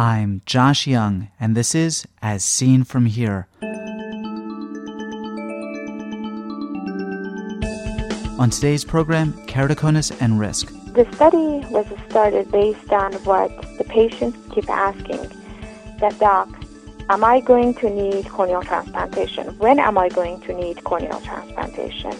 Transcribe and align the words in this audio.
I'm 0.00 0.40
Josh 0.46 0.86
Young, 0.86 1.28
and 1.38 1.54
this 1.54 1.74
is 1.74 2.06
As 2.22 2.42
Seen 2.42 2.84
From 2.84 3.04
Here. 3.04 3.48
On 8.38 8.48
today's 8.48 8.82
program, 8.82 9.34
keratoconus 9.44 10.16
and 10.22 10.40
risk. 10.40 10.72
The 10.94 11.06
study 11.12 11.66
was 11.70 11.84
started 12.08 12.50
based 12.50 12.90
on 12.90 13.12
what 13.24 13.50
the 13.76 13.84
patients 13.84 14.38
keep 14.54 14.70
asking. 14.70 15.30
That 15.98 16.18
doc, 16.18 16.48
am 17.10 17.22
I 17.22 17.40
going 17.40 17.74
to 17.74 17.90
need 17.90 18.26
corneal 18.30 18.62
transplantation? 18.62 19.48
When 19.58 19.78
am 19.78 19.98
I 19.98 20.08
going 20.08 20.40
to 20.40 20.54
need 20.54 20.82
corneal 20.82 21.20
transplantation? 21.20 22.12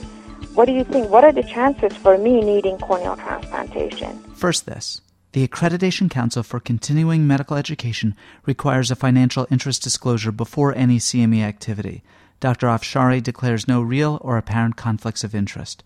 What 0.52 0.66
do 0.66 0.72
you 0.72 0.84
think? 0.84 1.08
What 1.08 1.24
are 1.24 1.32
the 1.32 1.44
chances 1.44 1.96
for 1.96 2.18
me 2.18 2.42
needing 2.42 2.76
corneal 2.76 3.16
transplantation? 3.16 4.22
First, 4.34 4.66
this. 4.66 5.00
The 5.32 5.46
Accreditation 5.46 6.10
Council 6.10 6.42
for 6.42 6.58
Continuing 6.58 7.24
Medical 7.24 7.56
Education 7.56 8.16
requires 8.46 8.90
a 8.90 8.96
financial 8.96 9.46
interest 9.48 9.80
disclosure 9.80 10.32
before 10.32 10.74
any 10.74 10.98
CME 10.98 11.42
activity. 11.42 12.02
Dr. 12.40 12.66
Afshari 12.66 13.22
declares 13.22 13.68
no 13.68 13.80
real 13.80 14.18
or 14.22 14.36
apparent 14.36 14.74
conflicts 14.76 15.22
of 15.22 15.32
interest. 15.32 15.84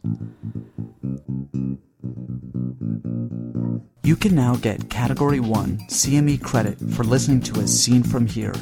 You 4.03 4.17
can 4.17 4.35
now 4.35 4.57
get 4.57 4.89
Category 4.89 5.41
1 5.41 5.79
CME 5.91 6.43
credit 6.43 6.79
for 6.93 7.05
listening 7.05 7.43
to 7.43 7.61
As 7.61 7.79
Seen 7.79 8.03
From 8.03 8.27
Here. 8.27 8.55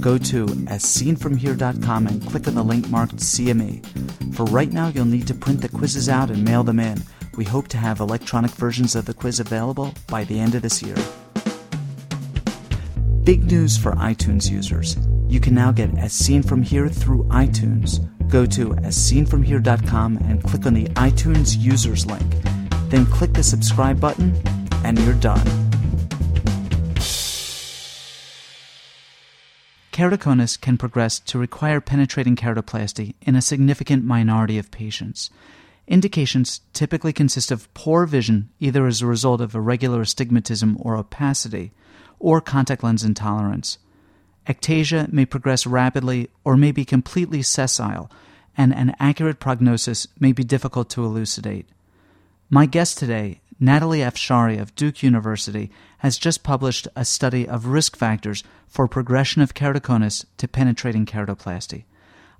Go 0.00 0.18
to 0.18 0.44
asseenfromhere.com 0.46 2.06
and 2.06 2.26
click 2.26 2.46
on 2.46 2.54
the 2.56 2.62
link 2.62 2.90
marked 2.90 3.16
CME. 3.16 4.34
For 4.34 4.44
right 4.44 4.72
now, 4.72 4.88
you'll 4.88 5.06
need 5.06 5.28
to 5.28 5.34
print 5.34 5.62
the 5.62 5.70
quizzes 5.70 6.10
out 6.10 6.28
and 6.28 6.44
mail 6.44 6.62
them 6.62 6.80
in. 6.80 7.02
We 7.36 7.44
hope 7.44 7.68
to 7.68 7.76
have 7.76 8.00
electronic 8.00 8.52
versions 8.52 8.96
of 8.96 9.04
the 9.04 9.12
quiz 9.12 9.40
available 9.40 9.92
by 10.08 10.24
the 10.24 10.40
end 10.40 10.54
of 10.54 10.62
this 10.62 10.82
year. 10.82 10.96
Big 13.24 13.44
news 13.44 13.76
for 13.76 13.92
iTunes 13.92 14.50
users. 14.50 14.96
You 15.28 15.40
can 15.40 15.54
now 15.54 15.70
get 15.70 15.96
As 15.98 16.12
Seen 16.12 16.42
From 16.42 16.62
Here 16.62 16.88
through 16.88 17.24
iTunes. 17.24 18.00
Go 18.30 18.46
to 18.46 18.70
asseenfromhere.com 18.70 20.16
and 20.18 20.42
click 20.42 20.64
on 20.64 20.74
the 20.74 20.86
iTunes 20.94 21.58
users 21.58 22.06
link. 22.06 22.24
Then 22.88 23.04
click 23.04 23.34
the 23.34 23.42
subscribe 23.42 24.00
button, 24.00 24.40
and 24.84 24.98
you're 25.00 25.14
done. 25.14 25.44
Keratoconus 29.92 30.60
can 30.60 30.78
progress 30.78 31.18
to 31.20 31.38
require 31.38 31.80
penetrating 31.80 32.36
keratoplasty 32.36 33.14
in 33.22 33.34
a 33.34 33.42
significant 33.42 34.04
minority 34.04 34.58
of 34.58 34.70
patients. 34.70 35.30
Indications 35.88 36.60
typically 36.72 37.12
consist 37.12 37.50
of 37.50 37.72
poor 37.72 38.06
vision, 38.06 38.50
either 38.58 38.86
as 38.86 39.00
a 39.00 39.06
result 39.06 39.40
of 39.40 39.54
irregular 39.54 40.00
astigmatism 40.00 40.76
or 40.80 40.96
opacity, 40.96 41.72
or 42.18 42.40
contact 42.40 42.82
lens 42.82 43.04
intolerance. 43.04 43.78
Ectasia 44.46 45.12
may 45.12 45.24
progress 45.24 45.66
rapidly 45.66 46.28
or 46.44 46.56
may 46.56 46.72
be 46.72 46.84
completely 46.84 47.42
sessile, 47.42 48.10
and 48.56 48.74
an 48.74 48.94
accurate 48.98 49.38
prognosis 49.38 50.08
may 50.18 50.32
be 50.32 50.44
difficult 50.44 50.88
to 50.90 51.04
elucidate. 51.04 51.68
My 52.48 52.66
guest 52.66 52.98
today, 52.98 53.40
Natalie 53.58 54.00
Afshari 54.00 54.60
of 54.60 54.74
Duke 54.74 55.02
University, 55.02 55.70
has 55.98 56.18
just 56.18 56.42
published 56.42 56.88
a 56.94 57.04
study 57.04 57.48
of 57.48 57.66
risk 57.66 57.96
factors 57.96 58.44
for 58.66 58.86
progression 58.86 59.42
of 59.42 59.54
keratoconus 59.54 60.24
to 60.36 60.48
penetrating 60.48 61.06
keratoplasty. 61.06 61.84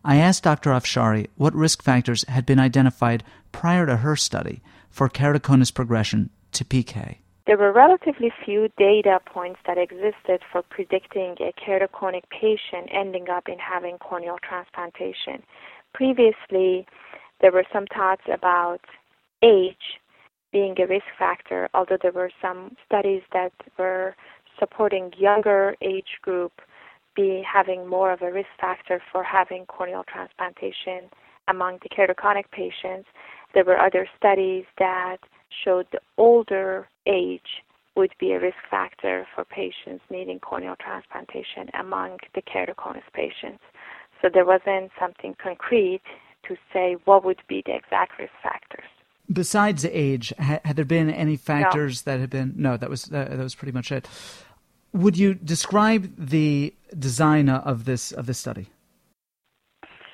I 0.09 0.19
asked 0.19 0.45
Dr. 0.45 0.71
Afshari 0.71 1.27
what 1.35 1.53
risk 1.53 1.83
factors 1.83 2.25
had 2.29 2.47
been 2.47 2.61
identified 2.61 3.25
prior 3.51 3.87
to 3.87 3.97
her 3.97 4.15
study 4.15 4.63
for 4.89 5.09
keratoconus 5.09 5.75
progression 5.75 6.31
to 6.53 6.65
PK. 6.65 7.17
There 7.49 7.59
were 7.59 7.73
relatively 7.73 8.33
few 8.45 8.69
data 8.79 9.19
points 9.27 9.59
that 9.67 9.79
existed 9.79 10.43
for 10.53 10.63
predicting 10.63 11.35
a 11.41 11.53
keratoconic 11.61 12.23
patient 12.31 12.89
ending 12.93 13.29
up 13.29 13.49
in 13.49 13.59
having 13.59 13.99
corneal 13.99 14.39
transplantation. 14.49 15.43
Previously, 15.93 16.87
there 17.41 17.51
were 17.51 17.67
some 17.73 17.87
thoughts 17.93 18.23
about 18.33 18.83
age 19.43 19.99
being 20.53 20.81
a 20.81 20.87
risk 20.87 21.07
factor, 21.19 21.69
although 21.75 21.99
there 22.01 22.13
were 22.13 22.31
some 22.41 22.77
studies 22.87 23.23
that 23.33 23.53
were 23.77 24.15
supporting 24.57 25.13
younger 25.19 25.75
age 25.83 26.19
group 26.23 26.53
be 27.17 27.43
having 27.51 27.89
more 27.89 28.13
of 28.13 28.23
a 28.23 28.31
risk 28.31 28.49
factor 28.61 29.01
for 29.11 29.25
having 29.25 29.67
corneal 29.67 30.05
transplantation 30.07 31.11
among 31.49 31.79
the 31.83 31.89
keratoconic 31.89 32.51
patients. 32.53 33.09
There 33.55 33.65
were 33.65 33.81
other 33.81 34.07
studies 34.17 34.65
that 34.79 35.19
showed 35.65 35.87
the 35.93 36.01
older 36.19 36.89
age 37.07 37.63
would 37.97 38.13
be 38.21 38.33
a 38.33 38.41
risk 38.41 38.59
factor 38.71 39.27
for 39.35 39.45
patients 39.45 40.05
needing 40.11 40.39
corneal 40.39 40.77
transplantation 40.79 41.71
among 41.79 42.19
the 42.35 42.43
keratoconus 42.43 43.03
patients. 43.15 43.63
So 44.21 44.29
there 44.33 44.45
wasn't 44.45 44.91
something 45.01 45.35
concrete 45.43 46.03
to 46.47 46.57
say 46.73 46.97
what 47.05 47.25
would 47.25 47.43
be 47.49 47.63
the 47.65 47.75
exact 47.75 48.19
risk 48.19 48.33
factors. 48.43 48.85
Besides 49.33 49.85
age, 49.85 50.33
had, 50.39 50.61
had 50.65 50.77
there 50.77 50.85
been 50.85 51.11
any 51.11 51.37
factors 51.37 52.07
no. 52.07 52.13
that 52.13 52.21
had 52.21 52.31
been? 52.31 52.55
No, 52.57 52.77
that 52.77 52.89
was 52.89 53.13
uh, 53.13 53.25
that 53.29 53.39
was 53.39 53.57
pretty 53.57 53.73
much 53.73 53.91
it. 53.91 54.09
Would 54.97 55.19
you 55.19 55.35
describe 55.35 56.11
the 56.17 56.73
designer 56.99 57.61
of 57.67 57.85
this 57.85 58.13
of 58.13 58.25
this 58.25 58.39
study? 58.39 58.69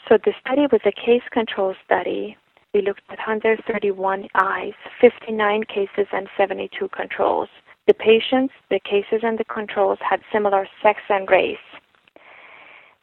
So 0.08 0.18
the 0.24 0.34
study 0.40 0.62
was 0.72 0.80
a 0.84 0.90
case 0.90 1.22
control 1.30 1.76
study. 1.84 2.36
We 2.74 2.82
looked 2.82 3.02
at 3.08 3.18
131 3.18 4.28
eyes, 4.34 4.72
59 5.00 5.62
cases, 5.64 6.08
and 6.12 6.26
72 6.36 6.88
controls. 6.88 7.48
The 7.86 7.94
patients, 7.94 8.54
the 8.70 8.80
cases, 8.80 9.20
and 9.22 9.38
the 9.38 9.44
controls 9.44 9.98
had 10.00 10.20
similar 10.32 10.66
sex 10.82 11.00
and 11.08 11.30
race. 11.30 11.68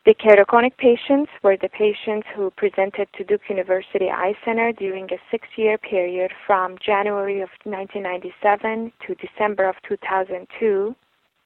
The 0.06 0.16
keratoconic 0.16 0.75
patients 0.75 1.31
were 1.44 1.56
the 1.56 1.69
patients 1.69 2.28
who 2.35 2.51
presented 2.57 3.07
to 3.13 3.23
Duke 3.23 3.47
University 3.50 4.09
Eye 4.09 4.34
Center 4.44 4.73
during 4.73 5.06
a 5.13 5.19
six 5.31 5.47
year 5.56 5.78
period 5.78 6.31
from 6.45 6.78
January 6.85 7.39
of 7.39 7.50
1997 7.63 8.91
to 9.07 9.16
December 9.16 9.69
of 9.69 9.75
2002. 9.88 10.94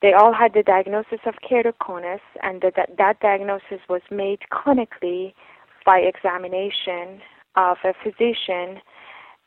They 0.04 0.12
all 0.12 0.34
had 0.34 0.54
the 0.54 0.64
diagnosis 0.64 1.22
of 1.26 1.36
keratoconus, 1.50 2.20
and 2.42 2.62
that, 2.62 2.90
that 2.98 3.22
diagnosis 3.22 3.80
was 3.88 4.02
made 4.12 4.40
clinically 4.52 5.34
by 5.86 6.00
examination 6.00 7.22
of 7.56 7.78
a 7.86 7.94
physician, 8.04 8.82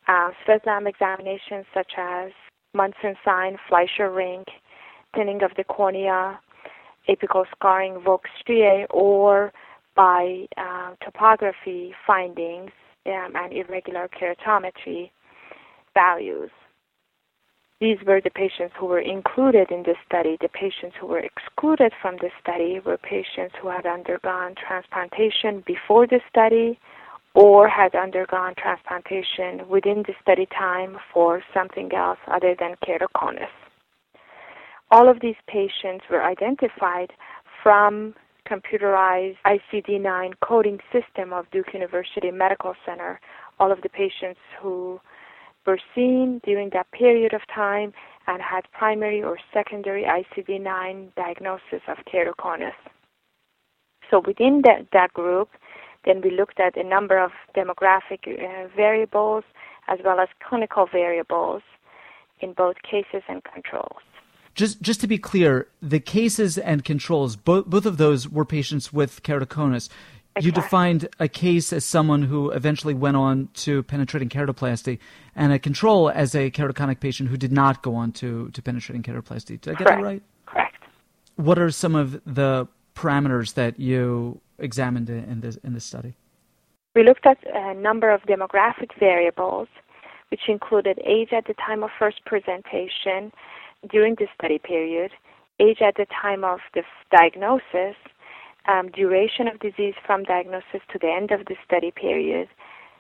uh, 0.09 0.31
slit 0.47 0.63
lamp 0.65 0.87
examinations 0.87 1.67
such 1.75 1.93
as 1.99 2.33
Munson 2.73 3.17
sign, 3.23 3.59
Fleischer 3.69 4.11
ring, 4.11 4.45
thinning 5.15 5.43
of 5.43 5.51
the 5.59 5.65
cornea, 5.65 6.41
apical 7.07 7.45
scarring, 7.55 8.01
Vogt 8.03 8.27
striae, 8.41 8.87
or 8.89 9.53
by 9.95 10.47
uh, 10.57 10.95
topography 11.05 11.95
findings 12.07 12.71
um, 13.05 13.33
and 13.35 13.53
irregular 13.53 14.09
keratometry 14.09 15.11
values. 15.93 16.51
These 17.79 17.99
were 18.07 18.23
the 18.23 18.31
patients 18.31 18.75
who 18.79 18.87
were 18.87 19.01
included 19.01 19.71
in 19.71 19.83
this 19.83 19.99
study. 20.07 20.39
The 20.41 20.49
patients 20.49 20.97
who 20.99 21.07
were 21.09 21.19
excluded 21.19 21.93
from 22.01 22.17
the 22.17 22.31
study 22.41 22.81
were 22.81 22.97
patients 22.97 23.55
who 23.61 23.69
had 23.69 23.85
undergone 23.85 24.55
transplantation 24.55 25.63
before 25.67 26.07
the 26.07 26.21
study 26.31 26.79
or 27.35 27.69
had 27.69 27.95
undergone 27.95 28.55
transplantation 28.57 29.69
within 29.69 30.03
the 30.07 30.15
study 30.23 30.47
time 30.59 30.97
for 31.13 31.43
something 31.53 31.93
else 31.93 32.19
other 32.29 32.57
than 32.59 32.77
keratoconus. 32.77 33.53
All 34.91 35.07
of 35.07 35.21
these 35.21 35.37
patients 35.47 36.07
were 36.11 36.25
identified 36.25 37.13
from 37.63 38.15
computerized 38.49 39.37
ICD-9 39.45 40.33
coding 40.41 40.79
system 40.93 41.35
of 41.35 41.51
Duke 41.51 41.75
University 41.75 42.31
Medical 42.31 42.75
Center. 42.87 43.21
All 43.59 43.71
of 43.71 43.83
the 43.83 43.91
patients 43.91 44.41
who 44.63 44.99
were 45.67 45.79
seen 45.95 46.41
during 46.45 46.71
that 46.71 46.91
period 46.93 47.33
of 47.33 47.43
time 47.53 47.93
and 48.27 48.43
had 48.43 48.63
primary 48.73 49.23
or 49.23 49.39
secondary 49.53 50.05
ICD-9 50.05 51.15
diagnosis 51.15 51.83
of 51.89 51.99
keratoconus. 52.13 52.73
So 54.11 54.23
within 54.25 54.63
that, 54.65 54.89
that 54.93 55.13
group, 55.13 55.51
then 56.05 56.21
we 56.23 56.31
looked 56.31 56.61
at 56.61 56.77
a 56.77 56.85
number 56.85 57.19
of 57.19 57.33
demographic 57.57 58.27
uh, 58.27 58.69
variables 58.75 59.45
as 59.89 59.99
well 60.05 60.21
as 60.21 60.29
clinical 60.49 60.87
variables 60.91 61.63
in 62.41 62.53
both 62.53 62.77
cases 62.83 63.23
and 63.29 63.43
controls. 63.45 64.03
Just, 64.55 64.81
just 64.81 65.03
to 65.03 65.07
be 65.07 65.19
clear, 65.19 65.69
the 65.83 66.01
cases 66.01 66.57
and 66.57 66.83
controls, 66.83 67.37
both, 67.37 67.67
both 67.67 67.85
of 67.85 67.99
those 67.99 68.27
were 68.27 68.47
patients 68.47 68.91
with 68.91 69.23
keratoconus. 69.23 69.91
You 70.41 70.53
defined 70.53 71.09
a 71.19 71.29
case 71.29 71.73
as 71.73 71.85
someone 71.85 72.23
who 72.23 72.51
eventually 72.51 72.95
went 72.95 73.17
on 73.17 73.49
to 73.55 73.83
penetrating 73.85 74.29
keratoplasty, 74.29 74.99
and 75.35 75.53
a 75.53 75.59
control 75.59 76.11
as 76.11 76.35
a 76.35 76.51
keratoconic 76.51 77.01
patient 77.01 77.31
who 77.31 77.37
did 77.37 77.53
not 77.53 77.83
go 77.83 77.95
on 77.95 78.13
to, 78.13 78.51
to 78.51 78.63
penetrating 78.63 79.03
keratoplasty. 79.03 79.61
Did 79.61 79.69
I 79.69 79.79
get 79.79 79.87
Correct. 79.87 80.01
that 80.01 80.03
right? 80.03 80.23
Correct. 80.47 80.77
What 81.37 81.59
are 81.59 81.71
some 81.71 81.95
of 81.95 82.21
the 82.25 82.69
parameters 82.95 83.55
that 83.55 83.79
you 83.79 84.41
examined 84.59 85.09
in 85.11 85.41
this 85.41 85.57
in 85.65 85.75
this 85.75 85.85
study? 85.85 86.15
We 86.95 87.03
looked 87.03 87.27
at 87.27 87.39
a 87.55 87.75
number 87.75 88.11
of 88.11 88.23
demographic 88.23 88.99
variables, 88.99 89.69
which 90.31 90.49
included 90.49 90.99
age 91.05 91.29
at 91.33 91.47
the 91.47 91.55
time 91.55 91.83
of 91.83 91.91
first 91.99 92.25
presentation, 92.25 93.33
during 93.91 94.15
the 94.15 94.27
study 94.35 94.59
period, 94.59 95.11
age 95.61 95.83
at 95.83 95.97
the 95.97 96.07
time 96.07 96.43
of 96.43 96.61
the 96.75 96.83
diagnosis, 97.11 97.97
um, 98.69 98.91
duration 98.91 99.49
of 99.49 99.61
disease 99.61 99.95
from 100.07 100.25
diagnosis 100.25 100.83
to 100.93 100.99
the 101.01 101.11
end 101.11 101.31
of 101.31 101.47
the 101.47 101.57
study 101.65 101.91
period, 101.91 102.49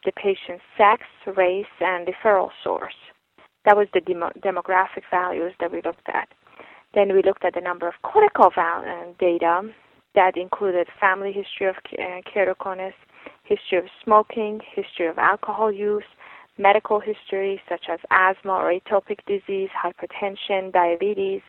the 0.04 0.12
patient's 0.12 0.64
sex, 0.76 1.02
race, 1.36 1.66
and 1.80 2.06
referral 2.06 2.50
source. 2.62 2.94
That 3.64 3.76
was 3.76 3.88
the 3.92 4.00
demo- 4.00 4.32
demographic 4.40 5.02
values 5.10 5.52
that 5.60 5.72
we 5.72 5.82
looked 5.82 6.08
at. 6.08 6.28
Then 6.94 7.12
we 7.12 7.22
looked 7.22 7.44
at 7.44 7.54
the 7.54 7.60
number 7.60 7.88
of 7.88 7.94
clinical 8.02 8.50
val- 8.54 8.84
uh, 8.86 9.12
data 9.18 9.68
that 10.14 10.36
included 10.36 10.86
family 10.98 11.32
history 11.32 11.66
of 11.66 11.76
uh, 11.98 12.22
keratoconus, 12.22 12.94
history 13.44 13.78
of 13.78 13.84
smoking, 14.02 14.60
history 14.74 15.06
of 15.06 15.18
alcohol 15.18 15.70
use, 15.70 16.04
medical 16.58 17.00
history 17.00 17.60
such 17.68 17.84
as 17.90 17.98
asthma 18.10 18.52
or 18.52 18.72
atopic 18.72 19.18
disease, 19.26 19.68
hypertension, 19.76 20.72
diabetes, 20.72 21.42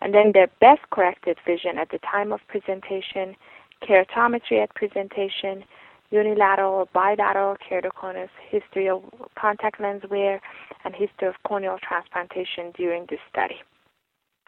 and 0.00 0.14
then 0.14 0.32
their 0.32 0.48
best 0.60 0.80
corrected 0.90 1.36
vision 1.46 1.78
at 1.78 1.90
the 1.90 1.98
time 1.98 2.32
of 2.32 2.40
presentation, 2.48 3.36
keratometry 3.82 4.62
at 4.62 4.74
presentation, 4.74 5.64
unilateral 6.10 6.72
or 6.72 6.86
bilateral 6.92 7.56
keratoconus, 7.56 8.28
history 8.48 8.88
of 8.88 9.02
contact 9.38 9.80
lens 9.80 10.02
wear, 10.10 10.40
and 10.84 10.94
history 10.94 11.28
of 11.28 11.34
corneal 11.46 11.78
transplantation 11.82 12.72
during 12.76 13.06
this 13.08 13.20
study. 13.28 13.56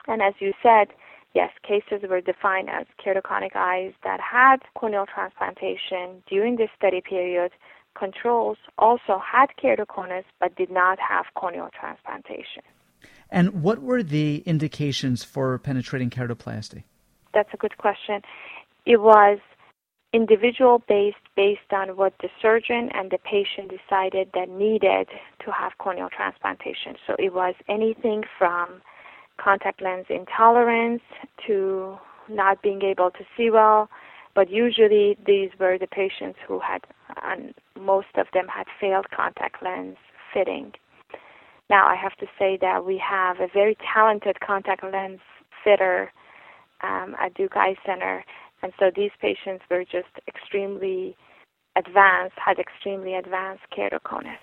And 0.07 0.23
as 0.23 0.35
you 0.39 0.53
said, 0.63 0.89
yes, 1.35 1.51
cases 1.63 2.09
were 2.09 2.21
defined 2.21 2.69
as 2.71 2.87
keratoconic 3.05 3.55
eyes 3.55 3.93
that 4.05 4.21
had 4.21 4.59
corneal 4.75 5.07
transplantation 5.07 6.23
during 6.29 6.57
this 6.57 6.71
study 6.77 7.01
period. 7.01 7.53
Controls 7.97 8.59
also 8.79 9.21
had 9.21 9.49
keratoconus 9.63 10.25
but 10.41 10.55
did 10.57 10.71
not 10.71 10.99
have 11.01 11.27
corneal 11.35 11.69
transplantation. 11.79 12.63
And 13.31 13.63
what 13.63 13.81
were 13.81 14.03
the 14.03 14.39
indications 14.47 15.23
for 15.23 15.59
penetrating 15.59 16.09
keratoplasty? 16.09 16.85
That's 17.35 17.51
a 17.53 17.57
good 17.57 17.77
question. 17.77 18.23
It 18.88 19.02
was 19.02 19.38
individual 20.14 20.82
based 20.88 21.17
based 21.37 21.73
on 21.73 21.94
what 21.94 22.14
the 22.23 22.31
surgeon 22.40 22.88
and 22.94 23.11
the 23.11 23.19
patient 23.19 23.70
decided 23.70 24.31
that 24.32 24.49
needed 24.49 25.08
to 25.44 25.52
have 25.52 25.73
corneal 25.76 26.08
transplantation. 26.08 26.94
So 27.06 27.14
it 27.19 27.35
was 27.35 27.55
anything 27.69 28.23
from 28.38 28.81
contact 29.38 29.82
lens 29.82 30.06
intolerance 30.08 31.02
to 31.46 31.99
not 32.31 32.62
being 32.62 32.81
able 32.81 33.11
to 33.11 33.25
see 33.37 33.50
well, 33.50 33.90
but 34.35 34.50
usually 34.50 35.19
these 35.26 35.50
were 35.61 35.76
the 35.79 35.87
patients 35.87 36.38
who 36.49 36.58
had, 36.58 36.81
and 37.23 37.52
most 37.79 38.14
of 38.17 38.26
them 38.32 38.46
had 38.49 38.67
failed 38.81 39.11
contact 39.14 39.62
lens 39.62 39.99
fitting. 40.32 40.73
Now 41.69 41.87
I 41.87 41.94
have 41.94 42.17
to 42.17 42.26
say 42.38 42.56
that 42.62 42.87
we 42.87 42.96
have 43.06 43.40
a 43.40 43.49
very 43.52 43.76
talented 43.94 44.40
contact 44.40 44.82
lens 44.82 45.20
fitter 45.62 46.11
um, 46.82 47.14
at 47.20 47.35
Duke 47.35 47.56
Eye 47.56 47.76
Center, 47.85 48.25
and 48.63 48.73
so 48.79 48.91
these 48.95 49.11
patients 49.21 49.65
were 49.71 49.85
just 49.85 50.09
extremely 50.27 51.17
advanced, 51.77 52.37
had 52.45 52.59
extremely 52.59 53.15
advanced 53.15 53.63
keratoconus. 53.77 54.39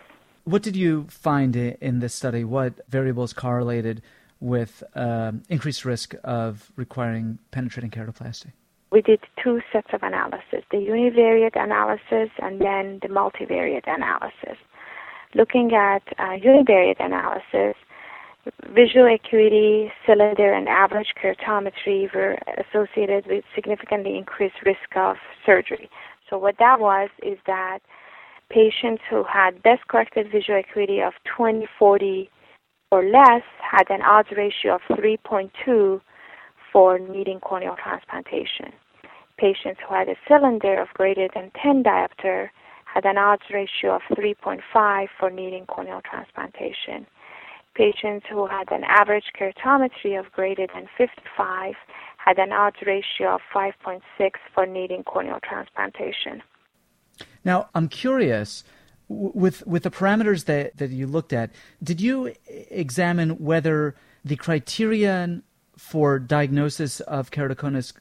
What 0.46 0.62
did 0.62 0.76
you 0.76 1.08
find 1.10 1.56
in 1.56 2.00
this 2.00 2.14
study? 2.14 2.44
What 2.44 2.74
variables 2.90 3.34
correlated 3.34 4.02
with 4.40 4.84
uh, 4.96 5.32
increased 5.50 5.86
risk 5.86 6.14
of 6.24 6.72
requiring 6.76 7.40
penetrating 7.52 7.90
keratoplasty? 7.90 8.52
We 8.92 9.02
did 9.02 9.20
two 9.44 9.62
sets 9.74 9.88
of 9.92 10.04
analysis 10.04 10.64
the 10.72 10.78
univariate 10.78 11.56
analysis 11.56 12.30
and 12.42 12.62
then 12.62 13.00
the 13.02 13.10
multivariate 13.10 13.88
analysis. 13.88 14.58
Looking 15.34 15.74
at 15.74 16.04
uh, 16.18 16.38
univariate 16.38 17.04
analysis, 17.04 17.76
visual 18.74 19.08
acuity, 19.14 19.92
cylinder, 20.06 20.54
and 20.54 20.68
average 20.68 21.14
keratometry 21.22 22.14
were 22.14 22.38
associated 22.58 23.26
with 23.28 23.44
significantly 23.54 24.18
increased 24.18 24.56
risk 24.66 24.96
of 24.96 25.18
surgery. 25.46 25.90
So, 26.30 26.38
what 26.38 26.56
that 26.60 26.80
was 26.80 27.10
is 27.24 27.38
that 27.48 27.80
patients 28.50 29.02
who 29.10 29.24
had 29.24 29.62
best 29.64 29.88
corrected 29.88 30.32
visual 30.32 30.60
acuity 30.60 31.02
of 31.02 31.14
20, 31.36 31.68
40, 31.78 32.30
or 32.92 33.04
less 33.04 33.44
had 33.60 33.90
an 33.90 34.02
odds 34.02 34.30
ratio 34.36 34.76
of 34.76 34.82
3.2 34.98 36.02
for 36.72 37.00
needing 37.00 37.40
corneal 37.40 37.76
transplantation. 37.82 38.72
Patients 39.38 39.80
who 39.88 39.96
had 39.96 40.08
a 40.08 40.16
cylinder 40.28 40.82
of 40.82 40.88
greater 40.94 41.28
than 41.34 41.52
10 41.62 41.84
diopter 41.84 42.50
had 42.86 43.06
an 43.06 43.18
odds 43.18 43.44
ratio 43.54 43.96
of 43.96 44.02
3.5 44.12 45.08
for 45.20 45.30
needing 45.30 45.66
corneal 45.66 46.02
transplantation. 46.10 47.06
Patients 47.76 48.26
who 48.30 48.48
had 48.48 48.72
an 48.72 48.84
average 48.86 49.26
keratometry 49.38 50.18
of 50.18 50.32
greater 50.32 50.66
than 50.74 50.88
55 50.98 51.74
had 52.18 52.40
an 52.40 52.52
odds 52.52 52.78
ratio 52.86 53.36
of 53.36 53.42
5.6 53.54 54.02
for 54.54 54.66
needing 54.66 55.04
corneal 55.04 55.40
transplantation. 55.44 56.42
Now, 57.44 57.70
I'm 57.76 57.88
curious 57.88 58.64
with 59.08 59.66
with 59.68 59.84
the 59.84 59.92
parameters 59.92 60.46
that, 60.46 60.78
that 60.78 60.90
you 60.90 61.06
looked 61.06 61.34
at, 61.34 61.52
did 61.84 62.02
you 62.02 62.34
examine 62.48 63.32
whether 63.32 63.96
the 64.24 64.36
criterion 64.36 65.44
for 65.78 66.18
diagnosis 66.18 67.02
of 67.02 67.30
keratoconus 67.30 67.94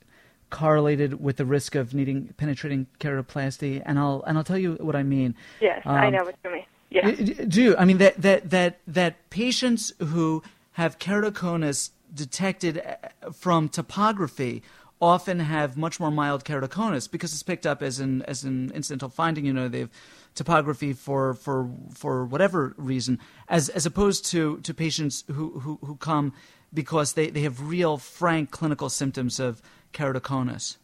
correlated 0.50 1.20
with 1.20 1.36
the 1.36 1.44
risk 1.44 1.74
of 1.74 1.94
needing 1.94 2.28
penetrating 2.36 2.86
keratoplasty? 3.00 3.82
And 3.84 3.98
I'll 3.98 4.22
and 4.26 4.38
I'll 4.38 4.44
tell 4.44 4.58
you 4.58 4.74
what 4.80 4.96
I 4.96 5.02
mean. 5.02 5.34
Yes, 5.60 5.82
um, 5.84 5.96
I 5.96 6.10
know 6.10 6.24
what 6.24 6.36
you 6.44 6.50
mean. 6.50 6.64
Yeah. 6.94 7.10
Do 7.10 7.76
I 7.76 7.84
mean 7.84 7.98
that 7.98 8.20
that 8.22 8.50
that 8.50 8.78
that 8.86 9.30
patients 9.30 9.92
who 9.98 10.42
have 10.72 10.98
keratoconus 10.98 11.90
detected 12.12 12.78
uh, 12.78 13.30
from 13.32 13.68
topography 13.68 14.62
often 15.00 15.40
have 15.40 15.76
much 15.76 15.98
more 15.98 16.10
mild 16.10 16.44
keratoconus 16.44 17.10
because 17.10 17.32
it's 17.32 17.42
picked 17.42 17.66
up 17.66 17.82
as 17.82 17.98
an 17.98 18.22
as 18.22 18.44
an 18.44 18.70
incidental 18.72 19.08
finding. 19.08 19.44
You 19.44 19.52
know, 19.52 19.68
they've 19.68 19.90
topography 20.34 20.92
for 20.92 21.34
for 21.34 21.68
for 21.92 22.24
whatever 22.24 22.74
reason, 22.76 23.18
as 23.48 23.68
as 23.70 23.86
opposed 23.86 24.24
to 24.26 24.58
to 24.60 24.72
patients 24.72 25.24
who 25.26 25.58
who, 25.58 25.78
who 25.84 25.96
come 25.96 26.32
because 26.72 27.12
they, 27.12 27.30
they 27.30 27.42
have 27.42 27.68
real 27.68 27.96
frank 27.98 28.50
clinical 28.50 28.88
symptoms 28.88 29.38
of 29.38 29.62
keratoconus. 29.92 30.76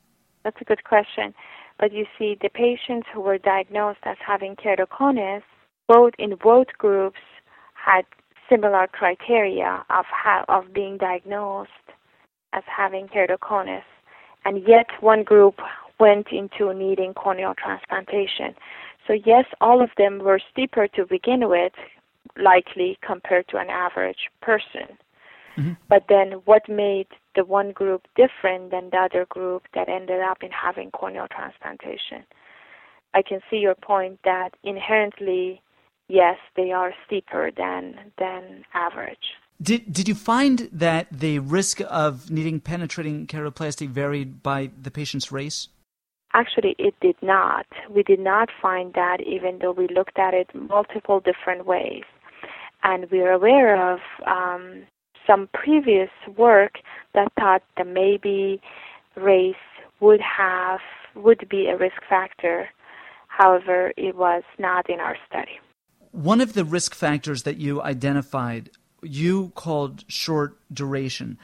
That's 0.44 0.60
a 0.60 0.64
good 0.64 0.84
question. 0.84 1.34
But 1.78 1.92
you 1.92 2.06
see, 2.18 2.36
the 2.40 2.48
patients 2.48 3.08
who 3.12 3.20
were 3.20 3.38
diagnosed 3.38 4.00
as 4.04 4.16
having 4.24 4.54
keratoconus, 4.54 5.42
both 5.90 6.12
in 6.20 6.36
both 6.36 6.68
groups 6.78 7.18
had 7.74 8.04
similar 8.48 8.86
criteria 8.86 9.84
of 9.90 10.04
how, 10.22 10.44
of 10.48 10.72
being 10.72 10.96
diagnosed 10.96 11.86
as 12.52 12.62
having 12.66 13.08
keratoconus, 13.08 13.82
and 14.44 14.62
yet 14.68 14.86
one 15.00 15.24
group 15.24 15.56
went 15.98 16.28
into 16.30 16.72
needing 16.72 17.12
corneal 17.12 17.54
transplantation. 17.62 18.54
So 19.06 19.14
yes, 19.24 19.46
all 19.60 19.82
of 19.82 19.90
them 19.98 20.20
were 20.20 20.40
steeper 20.52 20.86
to 20.94 21.04
begin 21.06 21.48
with, 21.48 21.72
likely 22.36 22.96
compared 23.04 23.48
to 23.48 23.56
an 23.56 23.68
average 23.68 24.30
person. 24.40 24.96
Mm-hmm. 25.58 25.72
But 25.88 26.04
then 26.08 26.40
what 26.44 26.68
made 26.68 27.08
the 27.34 27.44
one 27.44 27.72
group 27.72 28.06
different 28.14 28.70
than 28.70 28.90
the 28.90 28.98
other 28.98 29.26
group 29.28 29.64
that 29.74 29.88
ended 29.88 30.20
up 30.20 30.38
in 30.42 30.50
having 30.52 30.92
corneal 30.92 31.26
transplantation? 31.34 32.24
I 33.12 33.22
can 33.22 33.40
see 33.50 33.56
your 33.56 33.74
point 33.74 34.20
that 34.24 34.50
inherently, 34.62 35.60
yes, 36.10 36.36
they 36.56 36.72
are 36.72 36.92
steeper 37.06 37.50
than 37.56 37.94
than 38.18 38.64
average. 38.74 39.36
Did 39.62 39.92
did 39.92 40.08
you 40.08 40.14
find 40.14 40.68
that 40.72 41.06
the 41.12 41.38
risk 41.38 41.80
of 41.88 42.30
needing 42.30 42.60
penetrating 42.60 43.26
keratoplasty 43.26 43.88
varied 43.88 44.42
by 44.42 44.70
the 44.80 44.90
patient's 44.90 45.30
race? 45.30 45.68
Actually, 46.32 46.76
it 46.78 46.94
did 47.00 47.16
not. 47.22 47.66
We 47.90 48.02
did 48.02 48.20
not 48.20 48.48
find 48.62 48.94
that 48.94 49.18
even 49.20 49.58
though 49.60 49.72
we 49.72 49.88
looked 49.88 50.18
at 50.18 50.32
it 50.32 50.48
multiple 50.54 51.20
different 51.20 51.66
ways. 51.66 52.04
And 52.82 53.10
we're 53.10 53.32
aware 53.32 53.92
of 53.92 53.98
um, 54.26 54.84
some 55.26 55.48
previous 55.52 56.08
work 56.36 56.74
that 57.14 57.32
thought 57.38 57.62
that 57.76 57.86
maybe 57.86 58.60
race 59.16 59.66
would 60.00 60.20
have 60.20 60.80
would 61.14 61.48
be 61.48 61.66
a 61.66 61.76
risk 61.76 62.00
factor. 62.08 62.68
However, 63.28 63.92
it 63.96 64.16
was 64.16 64.44
not 64.58 64.88
in 64.88 65.00
our 65.00 65.16
study. 65.28 65.58
One 66.12 66.40
of 66.40 66.54
the 66.54 66.64
risk 66.64 66.94
factors 66.94 67.44
that 67.44 67.56
you 67.58 67.80
identified, 67.82 68.70
you 69.02 69.52
called 69.54 70.04
short 70.08 70.56
duration. 70.72 71.38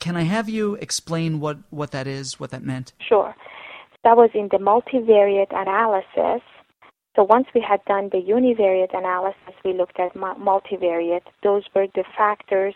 Can 0.00 0.16
I 0.16 0.22
have 0.22 0.48
you 0.48 0.74
explain 0.76 1.40
what, 1.40 1.58
what 1.70 1.90
that 1.92 2.06
is, 2.06 2.38
what 2.38 2.50
that 2.50 2.64
meant? 2.64 2.92
Sure. 3.00 3.34
That 4.04 4.16
was 4.16 4.30
in 4.34 4.48
the 4.50 4.58
multivariate 4.58 5.50
analysis. 5.50 6.42
So 7.16 7.24
once 7.24 7.46
we 7.54 7.60
had 7.60 7.84
done 7.86 8.10
the 8.12 8.18
univariate 8.18 8.96
analysis, 8.96 9.54
we 9.64 9.72
looked 9.72 9.98
at 9.98 10.14
multivariate. 10.14 11.22
Those 11.42 11.64
were 11.74 11.86
the 11.94 12.04
factors 12.16 12.74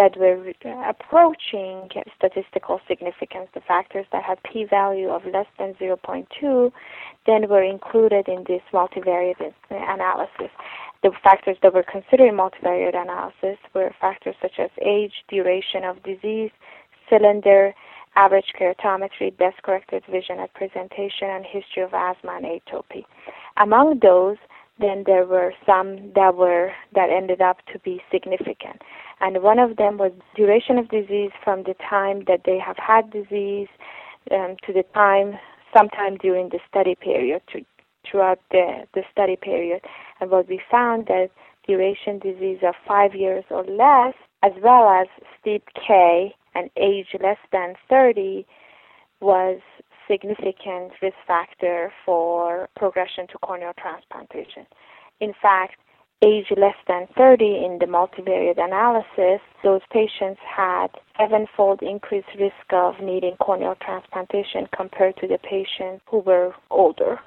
that 0.00 0.16
were 0.16 0.42
approaching 0.88 1.90
statistical 2.16 2.80
significance, 2.88 3.48
the 3.52 3.60
factors 3.60 4.06
that 4.12 4.22
had 4.24 4.38
p-value 4.50 5.10
of 5.10 5.26
less 5.26 5.44
than 5.58 5.74
0.2, 5.74 6.72
then 7.26 7.46
were 7.50 7.62
included 7.62 8.26
in 8.26 8.42
this 8.48 8.62
multivariate 8.72 9.52
analysis. 9.68 10.48
The 11.02 11.10
factors 11.22 11.58
that 11.62 11.74
were 11.74 11.82
considered 11.82 12.28
in 12.28 12.34
multivariate 12.34 12.96
analysis 12.96 13.58
were 13.74 13.94
factors 14.00 14.36
such 14.40 14.58
as 14.58 14.70
age, 14.80 15.12
duration 15.28 15.84
of 15.84 16.02
disease, 16.02 16.50
cylinder, 17.10 17.74
average 18.16 18.54
keratometry, 18.58 19.36
best 19.36 19.62
corrected 19.62 20.02
vision 20.10 20.38
at 20.38 20.54
presentation, 20.54 21.28
and 21.28 21.44
history 21.44 21.82
of 21.82 21.92
asthma 21.92 22.40
and 22.42 22.46
atopy. 22.46 23.04
Among 23.58 23.98
those, 24.00 24.38
then 24.78 25.04
there 25.04 25.26
were 25.26 25.52
some 25.66 26.10
that 26.14 26.34
were 26.34 26.72
that 26.94 27.10
ended 27.10 27.42
up 27.42 27.58
to 27.72 27.78
be 27.80 28.00
significant. 28.10 28.80
And 29.20 29.42
one 29.42 29.58
of 29.58 29.76
them 29.76 29.98
was 29.98 30.12
duration 30.34 30.78
of 30.78 30.88
disease 30.88 31.30
from 31.44 31.64
the 31.64 31.74
time 31.88 32.24
that 32.26 32.42
they 32.46 32.58
have 32.58 32.76
had 32.78 33.10
disease 33.10 33.68
um, 34.30 34.56
to 34.66 34.72
the 34.72 34.84
time, 34.94 35.38
sometime 35.76 36.16
during 36.16 36.48
the 36.48 36.58
study 36.68 36.94
period, 36.94 37.42
to, 37.52 37.60
throughout 38.10 38.40
the, 38.50 38.86
the 38.94 39.02
study 39.12 39.36
period. 39.36 39.82
And 40.20 40.30
what 40.30 40.48
we 40.48 40.60
found 40.70 41.06
that 41.06 41.28
duration 41.66 42.18
disease 42.18 42.58
of 42.66 42.74
five 42.88 43.14
years 43.14 43.44
or 43.50 43.64
less, 43.64 44.14
as 44.42 44.52
well 44.62 44.88
as 44.88 45.06
steep 45.38 45.64
K 45.74 46.34
and 46.54 46.70
age 46.76 47.08
less 47.22 47.38
than 47.52 47.74
30, 47.88 48.46
was 49.20 49.60
significant 50.10 50.92
risk 51.02 51.16
factor 51.26 51.92
for 52.04 52.68
progression 52.74 53.26
to 53.28 53.38
corneal 53.38 53.72
transplantation. 53.78 54.66
In 55.20 55.32
fact, 55.40 55.76
age 56.22 56.46
less 56.56 56.76
than 56.86 57.06
30 57.16 57.44
in 57.44 57.78
the 57.80 57.86
multivariate 57.86 58.62
analysis, 58.62 59.40
those 59.62 59.80
patients 59.90 60.40
had 60.44 60.88
sevenfold 61.18 61.82
increased 61.82 62.28
risk 62.38 62.72
of 62.72 62.94
needing 63.00 63.36
corneal 63.36 63.76
transplantation 63.82 64.68
compared 64.76 65.16
to 65.16 65.26
the 65.26 65.38
patients 65.38 66.02
who 66.10 66.18
were 66.18 66.52
older. 66.70 67.18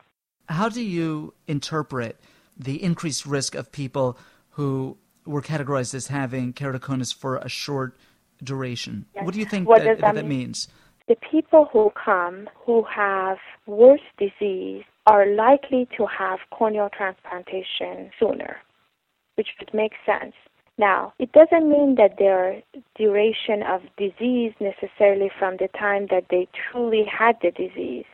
How 0.50 0.70
do 0.70 0.84
you 0.84 1.34
interpret 1.48 2.20
the 2.58 2.84
increased 2.84 3.26
risk 3.26 3.56
of 3.56 3.72
people 3.72 4.18
who 4.52 4.98
were 5.26 5.42
categorized 5.42 5.94
as 5.96 6.08
having 6.08 6.54
keratoconus 6.54 7.14
for 7.16 7.38
a 7.38 7.50
short 7.50 7.98
duration? 8.44 9.06
Yes. 9.16 9.26
What 9.26 9.34
do 9.34 9.40
you 9.40 9.46
think 9.46 9.68
that, 9.70 9.84
that, 9.84 10.02
that 10.02 10.16
mean? 10.16 10.28
means? 10.28 10.68
The 11.08 11.16
people 11.32 11.68
who 11.72 11.92
come 11.92 12.50
who 12.66 12.84
have 12.84 13.38
worse 13.66 14.02
disease 14.18 14.84
are 15.06 15.26
likely 15.26 15.88
to 15.98 16.06
have 16.06 16.40
corneal 16.52 16.90
transplantation 16.96 18.10
sooner, 18.20 18.58
which 19.36 19.50
would 19.60 19.74
make 19.74 19.94
sense. 20.06 20.34
Now, 20.78 21.14
it 21.20 21.32
doesn't 21.34 21.70
mean 21.70 21.96
that 21.96 22.18
their 22.18 22.62
duration 22.96 23.62
of 23.64 23.82
disease 23.98 24.54
necessarily 24.60 25.30
from 25.38 25.58
the 25.58 25.70
time 25.78 26.08
that 26.10 26.26
they 26.30 26.48
truly 26.72 27.06
had 27.06 27.38
the 27.42 27.52
disease. 27.52 28.06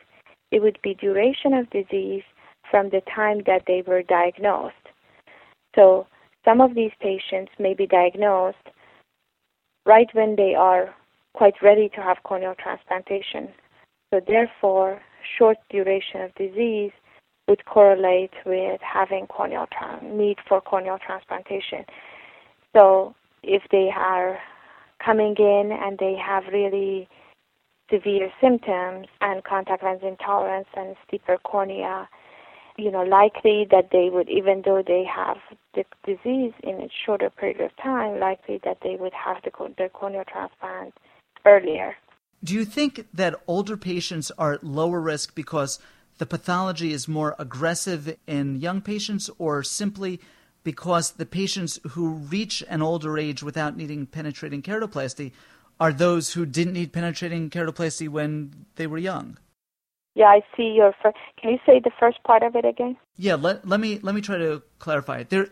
It 0.50 0.60
would 0.60 0.78
be 0.82 0.94
duration 0.94 1.54
of 1.54 1.70
disease 1.70 2.22
from 2.70 2.90
the 2.90 3.02
time 3.14 3.42
that 3.46 3.62
they 3.66 3.82
were 3.86 4.02
diagnosed. 4.02 4.74
So, 5.74 6.06
some 6.44 6.60
of 6.60 6.74
these 6.74 6.92
patients 7.00 7.52
may 7.58 7.74
be 7.74 7.86
diagnosed 7.86 8.68
right 9.86 10.08
when 10.12 10.36
they 10.36 10.54
are 10.54 10.94
quite 11.34 11.54
ready 11.62 11.88
to 11.90 12.02
have 12.02 12.22
corneal 12.24 12.54
transplantation. 12.58 13.48
So 14.12 14.20
therefore, 14.26 15.00
short 15.38 15.58
duration 15.70 16.22
of 16.22 16.34
disease 16.34 16.92
would 17.50 17.64
correlate 17.66 18.32
with 18.46 18.80
having 18.80 19.26
corneal 19.26 19.66
tra- 19.76 20.00
need 20.04 20.38
for 20.48 20.60
corneal 20.60 20.98
transplantation. 21.04 21.84
So 22.74 23.14
if 23.42 23.62
they 23.72 23.90
are 23.94 24.38
coming 25.04 25.34
in 25.36 25.72
and 25.72 25.98
they 25.98 26.14
have 26.14 26.44
really 26.52 27.08
severe 27.90 28.30
symptoms 28.40 29.08
and 29.20 29.42
contact 29.42 29.82
lens 29.82 30.02
intolerance 30.04 30.68
and 30.76 30.94
steeper 31.06 31.38
cornea, 31.42 32.08
you 32.78 32.90
know, 32.92 33.02
likely 33.02 33.66
that 33.72 33.88
they 33.90 34.08
would, 34.10 34.28
even 34.28 34.62
though 34.64 34.82
they 34.86 35.04
have 35.04 35.38
the 35.74 35.84
disease 36.06 36.52
in 36.62 36.76
a 36.76 36.88
shorter 37.04 37.30
period 37.30 37.60
of 37.60 37.76
time, 37.82 38.20
likely 38.20 38.60
that 38.64 38.78
they 38.84 38.94
would 38.94 39.12
have 39.12 39.38
the, 39.42 39.50
their 39.76 39.88
corneal 39.88 40.24
transplant 40.30 40.94
earlier. 41.44 41.96
Do 42.44 42.54
you 42.54 42.64
think 42.64 43.06
that 43.12 43.34
older 43.48 43.76
patients 43.76 44.30
are 44.38 44.52
at 44.54 44.64
lower 44.64 45.00
risk 45.00 45.34
because 45.34 45.80
the 46.20 46.26
pathology 46.26 46.92
is 46.92 47.08
more 47.08 47.34
aggressive 47.38 48.14
in 48.26 48.60
young 48.60 48.82
patients, 48.82 49.30
or 49.38 49.62
simply 49.62 50.20
because 50.62 51.12
the 51.12 51.24
patients 51.24 51.80
who 51.92 52.10
reach 52.10 52.62
an 52.68 52.82
older 52.82 53.18
age 53.18 53.42
without 53.42 53.74
needing 53.74 54.04
penetrating 54.04 54.60
keratoplasty 54.60 55.32
are 55.80 55.94
those 55.94 56.34
who 56.34 56.44
didn't 56.44 56.74
need 56.74 56.92
penetrating 56.92 57.48
keratoplasty 57.48 58.06
when 58.06 58.66
they 58.76 58.86
were 58.86 58.98
young? 58.98 59.38
Yeah, 60.14 60.26
I 60.26 60.42
see 60.54 60.74
your. 60.76 60.94
Fir- 61.02 61.14
Can 61.40 61.52
you 61.52 61.58
say 61.64 61.80
the 61.80 61.90
first 61.98 62.22
part 62.22 62.42
of 62.42 62.54
it 62.54 62.66
again? 62.66 62.98
Yeah, 63.16 63.36
let, 63.36 63.66
let 63.66 63.80
me 63.80 63.98
let 64.02 64.14
me 64.14 64.20
try 64.20 64.36
to 64.36 64.62
clarify 64.78 65.20
it. 65.20 65.30
There 65.30 65.48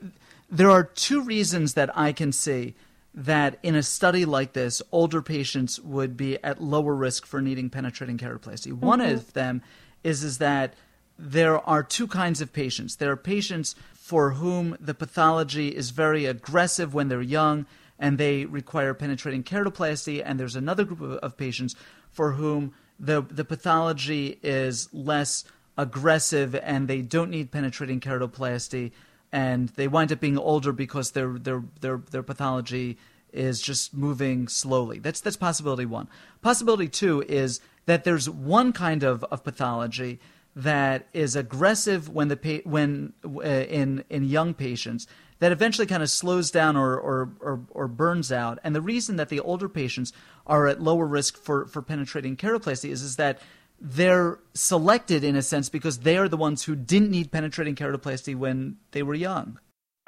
there 0.50 0.68
are 0.68 0.84
two 0.84 1.22
reasons 1.22 1.72
that 1.74 1.96
I 1.96 2.12
can 2.12 2.30
see 2.30 2.74
that 3.14 3.58
in 3.62 3.74
a 3.74 3.82
study 3.82 4.26
like 4.26 4.52
this, 4.52 4.82
older 4.92 5.22
patients 5.22 5.80
would 5.80 6.14
be 6.14 6.36
at 6.44 6.62
lower 6.62 6.94
risk 6.94 7.24
for 7.24 7.40
needing 7.40 7.70
penetrating 7.70 8.18
keratoplasty. 8.18 8.72
Mm-hmm. 8.72 8.84
One 8.84 9.00
of 9.00 9.32
them 9.32 9.62
is 10.04 10.24
is 10.24 10.38
that 10.38 10.74
there 11.18 11.58
are 11.68 11.82
two 11.82 12.06
kinds 12.06 12.40
of 12.40 12.52
patients. 12.52 12.96
There 12.96 13.10
are 13.10 13.16
patients 13.16 13.74
for 13.94 14.32
whom 14.32 14.76
the 14.80 14.94
pathology 14.94 15.68
is 15.68 15.90
very 15.90 16.24
aggressive 16.26 16.94
when 16.94 17.08
they're 17.08 17.20
young 17.20 17.66
and 17.98 18.16
they 18.16 18.44
require 18.44 18.94
penetrating 18.94 19.42
keratoplasty, 19.42 20.22
and 20.24 20.38
there's 20.38 20.54
another 20.54 20.84
group 20.84 21.00
of, 21.00 21.12
of 21.14 21.36
patients 21.36 21.74
for 22.10 22.32
whom 22.32 22.74
the 22.98 23.22
the 23.22 23.44
pathology 23.44 24.38
is 24.42 24.88
less 24.92 25.44
aggressive 25.76 26.54
and 26.56 26.88
they 26.88 27.00
don't 27.00 27.30
need 27.30 27.52
penetrating 27.52 28.00
keratoplasty 28.00 28.90
and 29.30 29.68
they 29.70 29.86
wind 29.86 30.10
up 30.10 30.20
being 30.20 30.38
older 30.38 30.72
because 30.72 31.12
their 31.12 31.38
their 31.38 31.62
their 31.80 31.98
their 32.10 32.22
pathology 32.22 32.98
is 33.32 33.60
just 33.60 33.94
moving 33.94 34.48
slowly. 34.48 34.98
That's 34.98 35.20
that's 35.20 35.36
possibility 35.36 35.84
one. 35.84 36.08
Possibility 36.40 36.88
two 36.88 37.22
is 37.28 37.60
that 37.88 38.04
there's 38.04 38.28
one 38.28 38.72
kind 38.74 39.02
of, 39.02 39.24
of 39.24 39.42
pathology 39.42 40.20
that 40.54 41.08
is 41.14 41.34
aggressive 41.34 42.08
when 42.10 42.28
the 42.28 42.62
when 42.64 43.14
uh, 43.24 43.40
in 43.40 44.04
in 44.10 44.24
young 44.24 44.52
patients 44.52 45.06
that 45.38 45.52
eventually 45.52 45.86
kind 45.86 46.02
of 46.02 46.10
slows 46.10 46.50
down 46.50 46.76
or, 46.76 46.98
or, 46.98 47.30
or, 47.40 47.60
or, 47.70 47.86
burns 47.86 48.32
out. 48.32 48.58
And 48.64 48.74
the 48.74 48.80
reason 48.80 49.14
that 49.16 49.28
the 49.28 49.38
older 49.38 49.68
patients 49.68 50.12
are 50.48 50.66
at 50.66 50.82
lower 50.82 51.06
risk 51.06 51.38
for, 51.38 51.66
for 51.66 51.80
penetrating 51.80 52.36
keratoplasty 52.36 52.90
is, 52.90 53.02
is 53.02 53.14
that 53.16 53.40
they're 53.80 54.40
selected 54.54 55.22
in 55.22 55.36
a 55.36 55.42
sense 55.42 55.68
because 55.68 56.00
they 56.00 56.18
are 56.18 56.28
the 56.28 56.36
ones 56.36 56.64
who 56.64 56.74
didn't 56.74 57.12
need 57.12 57.30
penetrating 57.30 57.76
keratoplasty 57.76 58.34
when 58.34 58.78
they 58.90 59.04
were 59.04 59.14
young. 59.14 59.60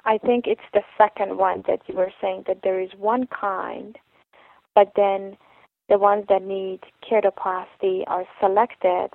I 0.04 0.18
think 0.18 0.48
it's 0.48 0.60
the 0.72 0.82
second 0.98 1.38
one 1.38 1.62
that 1.68 1.82
you 1.86 1.94
were 1.94 2.12
saying 2.20 2.42
that 2.48 2.62
there 2.64 2.80
is 2.80 2.90
one 2.98 3.28
kind, 3.28 3.96
but 4.74 4.90
then 4.96 5.36
the 5.90 5.98
ones 5.98 6.24
that 6.28 6.42
need 6.42 6.80
keratoplasty 7.08 8.04
are 8.06 8.24
selected 8.40 9.10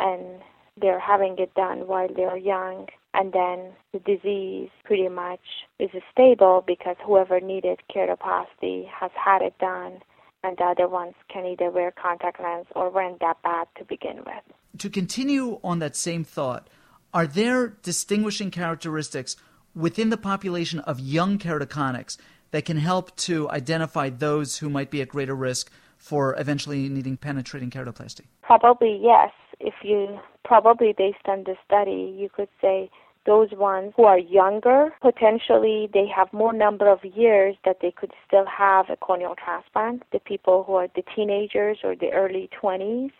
and 0.00 0.40
they're 0.80 1.00
having 1.00 1.36
it 1.38 1.52
done 1.54 1.86
while 1.86 2.08
they're 2.16 2.36
young 2.36 2.86
and 3.12 3.32
then 3.32 3.72
the 3.92 3.98
disease 3.98 4.70
pretty 4.84 5.08
much 5.08 5.40
is 5.78 5.90
stable 6.10 6.64
because 6.66 6.96
whoever 7.04 7.40
needed 7.40 7.80
keratoplasty 7.94 8.88
has 8.88 9.10
had 9.12 9.42
it 9.42 9.58
done 9.58 9.98
and 10.44 10.56
the 10.56 10.64
other 10.64 10.88
ones 10.88 11.14
can 11.32 11.44
either 11.46 11.70
wear 11.70 11.90
contact 11.90 12.40
lens 12.40 12.66
or 12.76 12.90
weren't 12.90 13.18
that 13.20 13.42
bad 13.42 13.66
to 13.76 13.84
begin 13.84 14.18
with. 14.18 14.44
To 14.78 14.90
continue 14.90 15.58
on 15.64 15.80
that 15.80 15.96
same 15.96 16.22
thought, 16.22 16.68
are 17.12 17.26
there 17.26 17.68
distinguishing 17.82 18.50
characteristics 18.50 19.36
within 19.74 20.10
the 20.10 20.16
population 20.16 20.80
of 20.80 21.00
young 21.00 21.38
keratoconics 21.38 22.18
that 22.50 22.64
can 22.64 22.76
help 22.76 23.16
to 23.16 23.50
identify 23.50 24.10
those 24.10 24.58
who 24.58 24.68
might 24.68 24.90
be 24.90 25.00
at 25.00 25.08
greater 25.08 25.34
risk 25.34 25.72
for 26.04 26.38
eventually 26.38 26.88
needing 26.90 27.16
penetrating 27.16 27.70
keratoplasty? 27.70 28.26
Probably 28.42 29.00
yes. 29.02 29.30
If 29.58 29.74
you 29.82 30.20
probably 30.44 30.94
based 30.96 31.26
on 31.26 31.44
the 31.44 31.56
study, 31.64 32.14
you 32.18 32.28
could 32.28 32.48
say 32.60 32.90
those 33.24 33.48
ones 33.52 33.94
who 33.96 34.04
are 34.04 34.18
younger, 34.18 34.90
potentially 35.00 35.88
they 35.94 36.06
have 36.14 36.30
more 36.34 36.52
number 36.52 36.90
of 36.92 37.02
years 37.02 37.56
that 37.64 37.78
they 37.80 37.90
could 37.90 38.12
still 38.26 38.44
have 38.44 38.90
a 38.90 38.96
corneal 38.96 39.34
transplant. 39.42 40.02
The 40.12 40.18
people 40.18 40.64
who 40.64 40.74
are 40.74 40.88
the 40.94 41.02
teenagers 41.16 41.78
or 41.82 41.96
the 41.96 42.10
early 42.12 42.50
20s, 42.62 43.12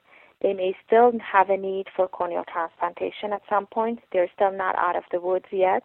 they 0.42 0.52
may 0.52 0.76
still 0.86 1.12
have 1.20 1.48
a 1.48 1.56
need 1.56 1.86
for 1.96 2.06
corneal 2.06 2.44
transplantation 2.52 3.32
at 3.32 3.40
some 3.48 3.64
point. 3.64 4.00
They're 4.12 4.30
still 4.34 4.52
not 4.52 4.76
out 4.76 4.94
of 4.94 5.04
the 5.10 5.20
woods 5.20 5.46
yet. 5.50 5.84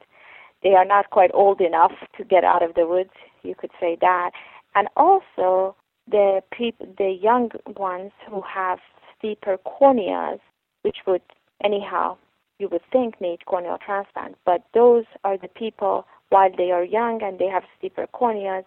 They 0.63 0.73
are 0.73 0.83
not 0.83 1.11
quite 1.11 1.31
old 1.33 1.61
enough 1.61 1.93
to 2.17 2.25
get 2.25 2.43
out 2.43 2.61
of 2.61 2.73
the 2.73 2.85
woods, 2.85 3.15
you 3.43 3.55
could 3.55 3.71
say 3.79 3.97
that. 4.01 4.31
And 4.75 4.89
also 4.97 5.77
the 6.09 6.41
people, 6.51 6.87
the 6.97 7.11
young 7.21 7.51
ones 7.77 8.11
who 8.29 8.41
have 8.41 8.79
steeper 9.17 9.57
corneas, 9.65 10.39
which 10.81 10.97
would 11.05 11.21
anyhow 11.63 12.17
you 12.57 12.67
would 12.69 12.81
think 12.91 13.19
need 13.21 13.45
corneal 13.45 13.77
transplant, 13.83 14.35
but 14.45 14.63
those 14.73 15.05
are 15.23 15.37
the 15.37 15.47
people 15.47 16.05
while 16.29 16.49
they 16.57 16.71
are 16.71 16.83
young 16.83 17.21
and 17.23 17.39
they 17.39 17.47
have 17.47 17.63
steeper 17.77 18.07
corneas, 18.13 18.63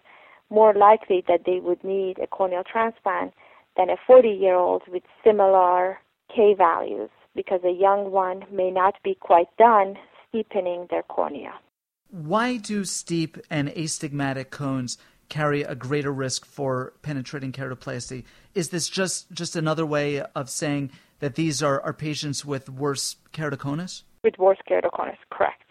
more 0.49 0.73
likely 0.73 1.23
that 1.27 1.41
they 1.45 1.59
would 1.59 1.83
need 1.83 2.19
a 2.19 2.27
corneal 2.27 2.63
transplant 2.63 3.33
than 3.77 3.89
a 3.89 3.97
40 4.05 4.29
year 4.29 4.55
old 4.55 4.83
with 4.87 5.03
similar 5.23 5.99
K 6.33 6.53
values 6.53 7.09
because 7.35 7.61
a 7.63 7.71
young 7.71 8.11
one 8.11 8.45
may 8.51 8.69
not 8.69 8.95
be 9.03 9.15
quite 9.15 9.55
done 9.57 9.95
steepening 10.27 10.87
their 10.89 11.03
cornea. 11.03 11.53
Why 12.09 12.57
do 12.57 12.85
steep 12.85 13.37
and 13.49 13.69
astigmatic 13.69 14.51
cones 14.51 14.97
carry 15.29 15.63
a 15.63 15.75
greater 15.75 16.11
risk 16.11 16.45
for 16.45 16.93
penetrating 17.01 17.51
keratoplasty. 17.51 18.23
Is 18.53 18.69
this 18.69 18.89
just, 18.89 19.31
just 19.31 19.55
another 19.55 19.85
way 19.85 20.21
of 20.35 20.49
saying 20.49 20.91
that 21.19 21.35
these 21.35 21.63
are, 21.63 21.81
are 21.81 21.93
patients 21.93 22.45
with 22.45 22.69
worse 22.69 23.15
keratoconus? 23.33 24.03
With 24.23 24.37
worse 24.37 24.59
keratoconus, 24.69 25.17
correct. 25.29 25.63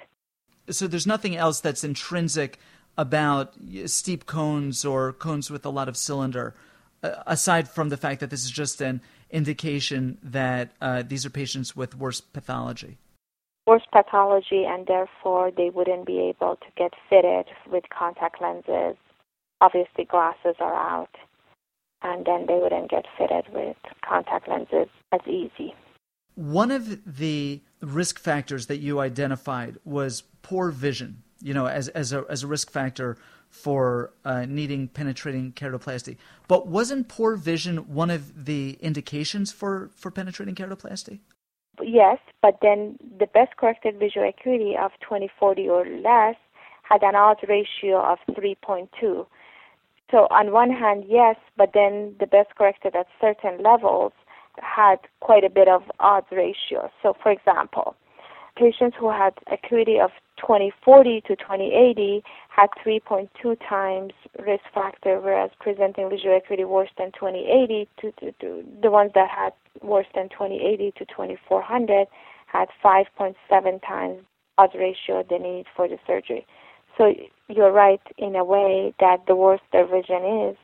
So 0.68 0.86
there's 0.86 1.06
nothing 1.06 1.36
else 1.36 1.60
that's 1.60 1.84
intrinsic 1.84 2.58
about 2.96 3.54
steep 3.86 4.26
cones 4.26 4.84
or 4.84 5.12
cones 5.12 5.50
with 5.50 5.64
a 5.64 5.70
lot 5.70 5.88
of 5.88 5.96
cylinder, 5.96 6.54
uh, 7.02 7.22
aside 7.26 7.68
from 7.68 7.88
the 7.88 7.96
fact 7.96 8.20
that 8.20 8.30
this 8.30 8.44
is 8.44 8.50
just 8.50 8.80
an 8.80 9.00
indication 9.30 10.18
that 10.22 10.72
uh, 10.80 11.02
these 11.02 11.24
are 11.24 11.30
patients 11.30 11.74
with 11.74 11.96
worse 11.96 12.20
pathology. 12.20 12.98
Worse 13.66 13.86
pathology, 13.92 14.64
and 14.66 14.86
therefore 14.86 15.50
they 15.56 15.70
wouldn't 15.70 16.06
be 16.06 16.18
able 16.18 16.56
to 16.56 16.66
get 16.76 16.92
fitted 17.08 17.46
with 17.70 17.84
contact 17.96 18.42
lenses. 18.42 18.96
Obviously, 19.62 20.04
glasses 20.04 20.56
are 20.58 20.74
out, 20.74 21.14
and 22.02 22.26
then 22.26 22.46
they 22.48 22.58
wouldn't 22.60 22.90
get 22.90 23.04
fitted 23.16 23.44
with 23.54 23.76
contact 24.04 24.48
lenses 24.48 24.88
as 25.12 25.20
easy. 25.24 25.72
One 26.34 26.72
of 26.72 27.16
the 27.16 27.60
risk 27.80 28.18
factors 28.18 28.66
that 28.66 28.78
you 28.78 28.98
identified 28.98 29.76
was 29.84 30.24
poor 30.42 30.72
vision, 30.72 31.22
you 31.40 31.54
know, 31.54 31.66
as, 31.66 31.86
as, 31.88 32.12
a, 32.12 32.24
as 32.28 32.42
a 32.42 32.48
risk 32.48 32.72
factor 32.72 33.16
for 33.50 34.12
uh, 34.24 34.46
needing 34.46 34.88
penetrating 34.88 35.52
keratoplasty. 35.52 36.16
But 36.48 36.66
wasn't 36.66 37.06
poor 37.06 37.36
vision 37.36 37.94
one 37.94 38.10
of 38.10 38.44
the 38.46 38.78
indications 38.80 39.52
for, 39.52 39.90
for 39.94 40.10
penetrating 40.10 40.56
keratoplasty? 40.56 41.20
Yes, 41.80 42.18
but 42.40 42.58
then 42.62 42.98
the 43.18 43.26
best 43.26 43.56
corrected 43.56 44.00
visual 44.00 44.28
acuity 44.28 44.74
of 44.76 44.90
2040 45.02 45.68
or 45.68 45.86
less 45.86 46.34
had 46.82 47.04
an 47.04 47.14
odds 47.14 47.40
ratio 47.48 48.02
of 48.02 48.18
3.2. 48.34 49.24
So 50.12 50.28
on 50.30 50.52
one 50.52 50.70
hand, 50.70 51.04
yes, 51.08 51.36
but 51.56 51.70
then 51.72 52.14
the 52.20 52.26
best 52.26 52.54
corrected 52.54 52.94
at 52.94 53.06
certain 53.18 53.62
levels 53.62 54.12
had 54.60 54.98
quite 55.20 55.42
a 55.42 55.48
bit 55.48 55.68
of 55.68 55.82
odds 55.98 56.26
ratio. 56.30 56.90
So, 57.02 57.14
for 57.22 57.32
example, 57.32 57.96
patients 58.56 58.94
who 59.00 59.10
had 59.10 59.32
acuity 59.50 59.98
of 59.98 60.10
2040 60.36 61.22
to 61.22 61.36
2080 61.36 62.22
had 62.50 62.68
3.2 62.84 63.56
times 63.66 64.12
risk 64.38 64.64
factor, 64.74 65.18
whereas 65.18 65.50
presenting 65.58 66.10
visual 66.10 66.36
acuity 66.36 66.64
worse 66.64 66.90
than 66.98 67.10
2080 67.12 67.88
to, 68.02 68.12
to, 68.12 68.32
to 68.40 68.64
the 68.82 68.90
ones 68.90 69.12
that 69.14 69.30
had 69.30 69.54
worse 69.80 70.06
than 70.14 70.28
2080 70.28 70.92
to 70.98 71.06
2400 71.06 72.06
had 72.46 72.68
5.7 72.84 73.34
times 73.86 74.20
odds 74.58 74.74
ratio 74.74 75.24
the 75.30 75.38
need 75.38 75.64
for 75.74 75.88
the 75.88 75.96
surgery. 76.06 76.46
So 76.98 77.14
you're 77.48 77.72
right 77.72 78.00
in 78.18 78.36
a 78.36 78.44
way 78.44 78.94
that 79.00 79.26
the 79.26 79.36
worse 79.36 79.60
their 79.72 79.86
vision 79.86 80.50
is, 80.50 80.56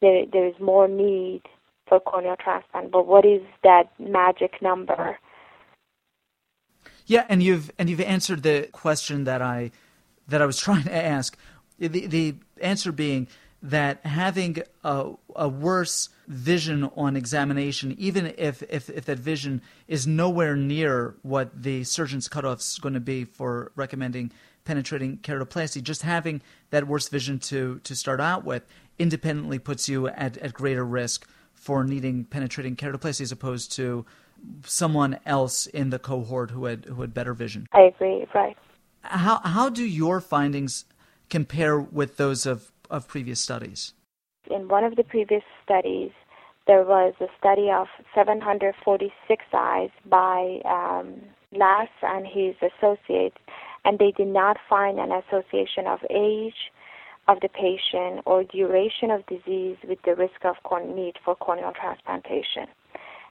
there, 0.00 0.24
there 0.32 0.46
is 0.46 0.54
more 0.60 0.88
need 0.88 1.42
for 1.88 2.00
corneal 2.00 2.36
transplant. 2.42 2.90
But 2.90 3.06
what 3.06 3.24
is 3.24 3.42
that 3.62 3.90
magic 3.98 4.62
number? 4.62 5.18
Yeah, 7.06 7.26
and 7.28 7.42
you've 7.42 7.72
and 7.78 7.90
you've 7.90 8.00
answered 8.00 8.42
the 8.42 8.68
question 8.72 9.24
that 9.24 9.42
I 9.42 9.72
that 10.28 10.40
I 10.40 10.46
was 10.46 10.58
trying 10.66 10.84
to 10.84 10.94
ask. 10.94 11.36
The 11.78 12.06
the 12.06 12.34
answer 12.60 12.92
being 12.92 13.26
that 13.62 14.04
having 14.06 14.62
a, 14.84 15.12
a 15.36 15.48
worse 15.48 16.08
vision 16.26 16.90
on 16.96 17.16
examination, 17.16 17.94
even 17.98 18.32
if, 18.38 18.62
if, 18.70 18.88
if 18.88 19.04
that 19.04 19.18
vision 19.18 19.60
is 19.86 20.06
nowhere 20.06 20.56
near 20.56 21.14
what 21.22 21.62
the 21.62 21.84
surgeon's 21.84 22.28
cutoff 22.28 22.60
is 22.60 22.78
going 22.80 22.94
to 22.94 23.00
be 23.00 23.24
for 23.24 23.70
recommending 23.76 24.32
penetrating 24.70 25.18
keratoplasty, 25.18 25.82
just 25.82 26.02
having 26.02 26.40
that 26.70 26.86
worse 26.86 27.08
vision 27.08 27.40
to, 27.40 27.80
to 27.82 27.96
start 27.96 28.20
out 28.20 28.44
with 28.44 28.62
independently 29.00 29.58
puts 29.58 29.88
you 29.88 30.06
at, 30.06 30.38
at 30.38 30.52
greater 30.54 30.84
risk 30.84 31.28
for 31.54 31.82
needing 31.82 32.24
penetrating 32.24 32.76
keratoplasty 32.76 33.22
as 33.22 33.32
opposed 33.32 33.72
to 33.72 34.06
someone 34.64 35.18
else 35.26 35.66
in 35.66 35.90
the 35.90 35.98
cohort 35.98 36.52
who 36.52 36.66
had 36.66 36.84
who 36.84 37.00
had 37.00 37.12
better 37.12 37.34
vision. 37.34 37.66
I 37.72 37.80
agree. 37.80 38.24
Right. 38.32 38.56
How 39.02 39.40
how 39.40 39.70
do 39.70 39.84
your 39.84 40.20
findings 40.20 40.84
compare 41.28 41.80
with 41.80 42.16
those 42.16 42.46
of, 42.46 42.70
of 42.88 43.08
previous 43.08 43.40
studies? 43.40 43.94
In 44.48 44.68
one 44.68 44.84
of 44.84 44.94
the 44.94 45.02
previous 45.02 45.42
studies, 45.64 46.12
there 46.68 46.84
was 46.84 47.14
a 47.20 47.26
study 47.40 47.70
of 47.72 47.88
746 48.14 49.44
eyes 49.52 49.90
by 50.06 50.60
um, 50.64 51.20
Lass 51.52 51.88
and 52.02 52.24
his 52.26 52.54
associate, 52.62 53.36
and 53.84 53.98
they 53.98 54.12
did 54.16 54.28
not 54.28 54.56
find 54.68 54.98
an 54.98 55.10
association 55.12 55.86
of 55.86 56.00
age 56.10 56.70
of 57.28 57.38
the 57.40 57.48
patient 57.48 58.22
or 58.26 58.44
duration 58.44 59.10
of 59.10 59.24
disease 59.26 59.76
with 59.86 59.98
the 60.04 60.14
risk 60.14 60.44
of 60.44 60.56
need 60.94 61.14
for 61.24 61.36
corneal 61.36 61.72
transplantation. 61.72 62.66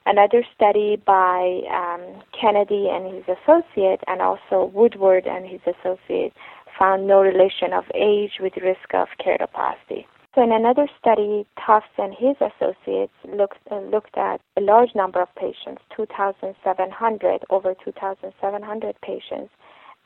Another 0.05 0.43
study 0.55 0.95
by 1.05 1.61
um, 1.69 2.23
Kennedy 2.39 2.87
and 2.89 3.13
his 3.13 3.23
associate, 3.27 4.01
and 4.07 4.21
also 4.21 4.71
Woodward 4.73 5.27
and 5.27 5.45
his 5.45 5.59
associate, 5.67 6.33
found 6.79 7.05
no 7.05 7.21
relation 7.21 7.73
of 7.73 7.83
age 7.93 8.39
with 8.39 8.53
risk 8.57 8.93
of 8.93 9.07
keratoplasty. 9.19 10.05
So 10.35 10.43
in 10.43 10.51
another 10.51 10.87
study, 10.99 11.45
Tufts 11.63 11.89
and 11.97 12.13
his 12.13 12.35
associates 12.39 13.13
looked, 13.27 13.57
uh, 13.69 13.79
looked 13.79 14.17
at 14.17 14.39
a 14.57 14.61
large 14.61 14.95
number 14.95 15.21
of 15.21 15.27
patients, 15.35 15.81
2,700, 15.95 17.43
over 17.49 17.75
2,700 17.83 18.95
patients, 19.01 19.51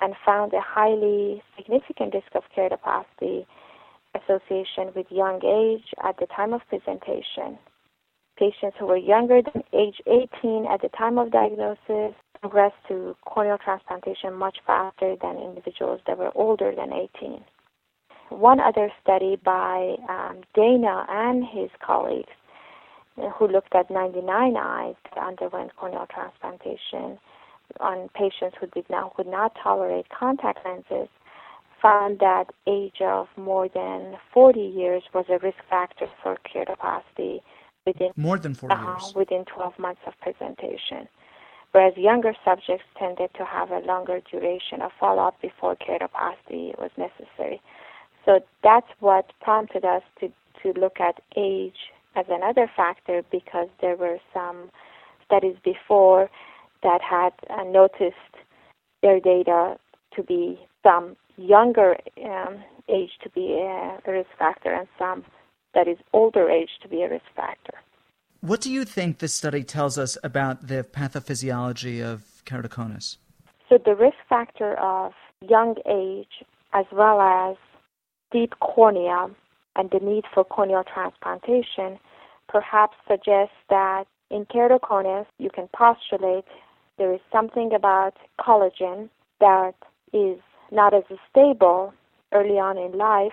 and 0.01 0.13
found 0.25 0.53
a 0.53 0.61
highly 0.61 1.41
significant 1.57 2.13
risk 2.13 2.35
of 2.35 2.43
keratopathy 2.55 3.45
association 4.15 4.91
with 4.95 5.07
young 5.09 5.39
age 5.43 5.85
at 6.03 6.17
the 6.17 6.27
time 6.27 6.53
of 6.53 6.61
presentation. 6.69 7.57
Patients 8.37 8.75
who 8.79 8.87
were 8.87 8.97
younger 8.97 9.41
than 9.41 9.63
age 9.73 10.01
18 10.07 10.65
at 10.71 10.81
the 10.81 10.89
time 10.97 11.17
of 11.17 11.31
diagnosis 11.31 12.15
progressed 12.41 12.75
to 12.87 13.15
corneal 13.25 13.57
transplantation 13.57 14.33
much 14.33 14.57
faster 14.67 15.15
than 15.21 15.37
individuals 15.37 16.01
that 16.07 16.17
were 16.17 16.31
older 16.35 16.73
than 16.75 16.91
18. 16.91 17.43
One 18.29 18.59
other 18.59 18.91
study 19.01 19.37
by 19.43 19.95
um, 20.09 20.41
Dana 20.55 21.05
and 21.07 21.45
his 21.45 21.69
colleagues, 21.85 22.33
uh, 23.21 23.29
who 23.29 23.47
looked 23.47 23.75
at 23.75 23.91
99 23.91 24.57
eyes 24.57 24.95
that 25.15 25.23
underwent 25.23 25.75
corneal 25.75 26.07
transplantation 26.11 27.19
on 27.79 28.09
patients 28.13 28.57
who 28.59 28.67
did 28.67 28.89
not 28.89 29.15
could 29.15 29.27
not 29.27 29.53
tolerate 29.61 30.07
contact 30.09 30.59
lenses, 30.65 31.09
found 31.81 32.19
that 32.19 32.45
age 32.65 33.01
of 33.01 33.27
more 33.35 33.67
than 33.67 34.15
40 34.33 34.59
years 34.59 35.03
was 35.13 35.25
a 35.29 35.37
risk 35.39 35.57
factor 35.69 36.07
for 36.21 36.37
keratoplasty 36.47 37.41
within 37.85 38.11
more 38.15 38.37
than 38.37 38.53
40 38.53 38.73
uh, 38.73 38.91
years 38.91 39.13
within 39.15 39.45
12 39.45 39.77
months 39.77 40.01
of 40.07 40.13
presentation. 40.21 41.07
Whereas 41.73 41.97
younger 41.97 42.33
subjects 42.45 42.85
tended 42.97 43.31
to 43.35 43.43
have 43.43 43.71
a 43.71 43.79
longer 43.79 44.21
duration 44.31 44.81
of 44.81 44.91
follow-up 44.99 45.41
before 45.41 45.75
keratoplasty 45.75 46.77
was 46.79 46.91
necessary. 46.97 47.61
So 48.25 48.39
that's 48.63 48.87
what 48.99 49.33
prompted 49.41 49.83
us 49.83 50.03
to, 50.19 50.31
to 50.61 50.79
look 50.79 50.99
at 50.99 51.21
age 51.35 51.91
as 52.15 52.25
another 52.29 52.69
factor 52.75 53.23
because 53.31 53.67
there 53.81 53.95
were 53.95 54.19
some 54.33 54.69
studies 55.25 55.55
before 55.63 56.29
that 56.83 57.01
had 57.01 57.33
uh, 57.49 57.63
noticed 57.63 58.15
their 59.01 59.19
data 59.19 59.77
to 60.15 60.23
be 60.23 60.59
some 60.83 61.15
younger 61.37 61.97
um, 62.23 62.63
age 62.89 63.11
to 63.23 63.29
be 63.29 63.59
a, 63.59 63.97
risk 64.11 64.29
factor 64.37 64.71
and 64.71 64.87
some 64.99 65.23
that 65.73 65.87
is 65.87 65.97
older 66.13 66.49
age 66.49 66.69
to 66.81 66.87
be 66.87 67.01
a 67.01 67.09
risk 67.09 67.25
factor. 67.35 67.73
What 68.41 68.61
do 68.61 68.71
you 68.71 68.85
think 68.85 69.19
this 69.19 69.33
study 69.33 69.63
tells 69.63 69.97
us 69.97 70.17
about 70.23 70.67
the 70.67 70.83
pathophysiology 70.83 72.03
of 72.03 72.43
keratoconus? 72.45 73.17
So 73.69 73.79
the 73.83 73.95
risk 73.95 74.17
factor 74.27 74.75
of 74.75 75.13
young 75.41 75.75
age 75.89 76.45
as 76.73 76.85
well 76.91 77.21
as 77.21 77.55
deep 78.31 78.53
cornea 78.59 79.27
and 79.75 79.89
the 79.91 79.99
need 79.99 80.25
for 80.33 80.43
corneal 80.43 80.83
transplantation 80.83 81.99
perhaps 82.49 82.95
suggests 83.07 83.55
that 83.69 84.05
in 84.29 84.45
keratoconus 84.45 85.25
you 85.39 85.49
can 85.49 85.69
postulate 85.75 86.45
there 86.97 87.13
is 87.13 87.19
something 87.31 87.73
about 87.73 88.15
collagen 88.39 89.09
that 89.39 89.73
is 90.11 90.39
not 90.71 90.93
as 90.93 91.03
stable 91.29 91.93
early 92.33 92.59
on 92.59 92.77
in 92.77 92.97
life, 92.97 93.31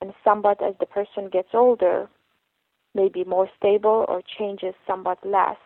and 0.00 0.12
somewhat 0.24 0.62
as 0.62 0.74
the 0.80 0.86
person 0.86 1.28
gets 1.28 1.48
older, 1.52 2.08
may 2.94 3.08
be 3.08 3.24
more 3.24 3.48
stable 3.56 4.04
or 4.08 4.22
changes 4.38 4.74
somewhat 4.86 5.18
less. 5.24 5.58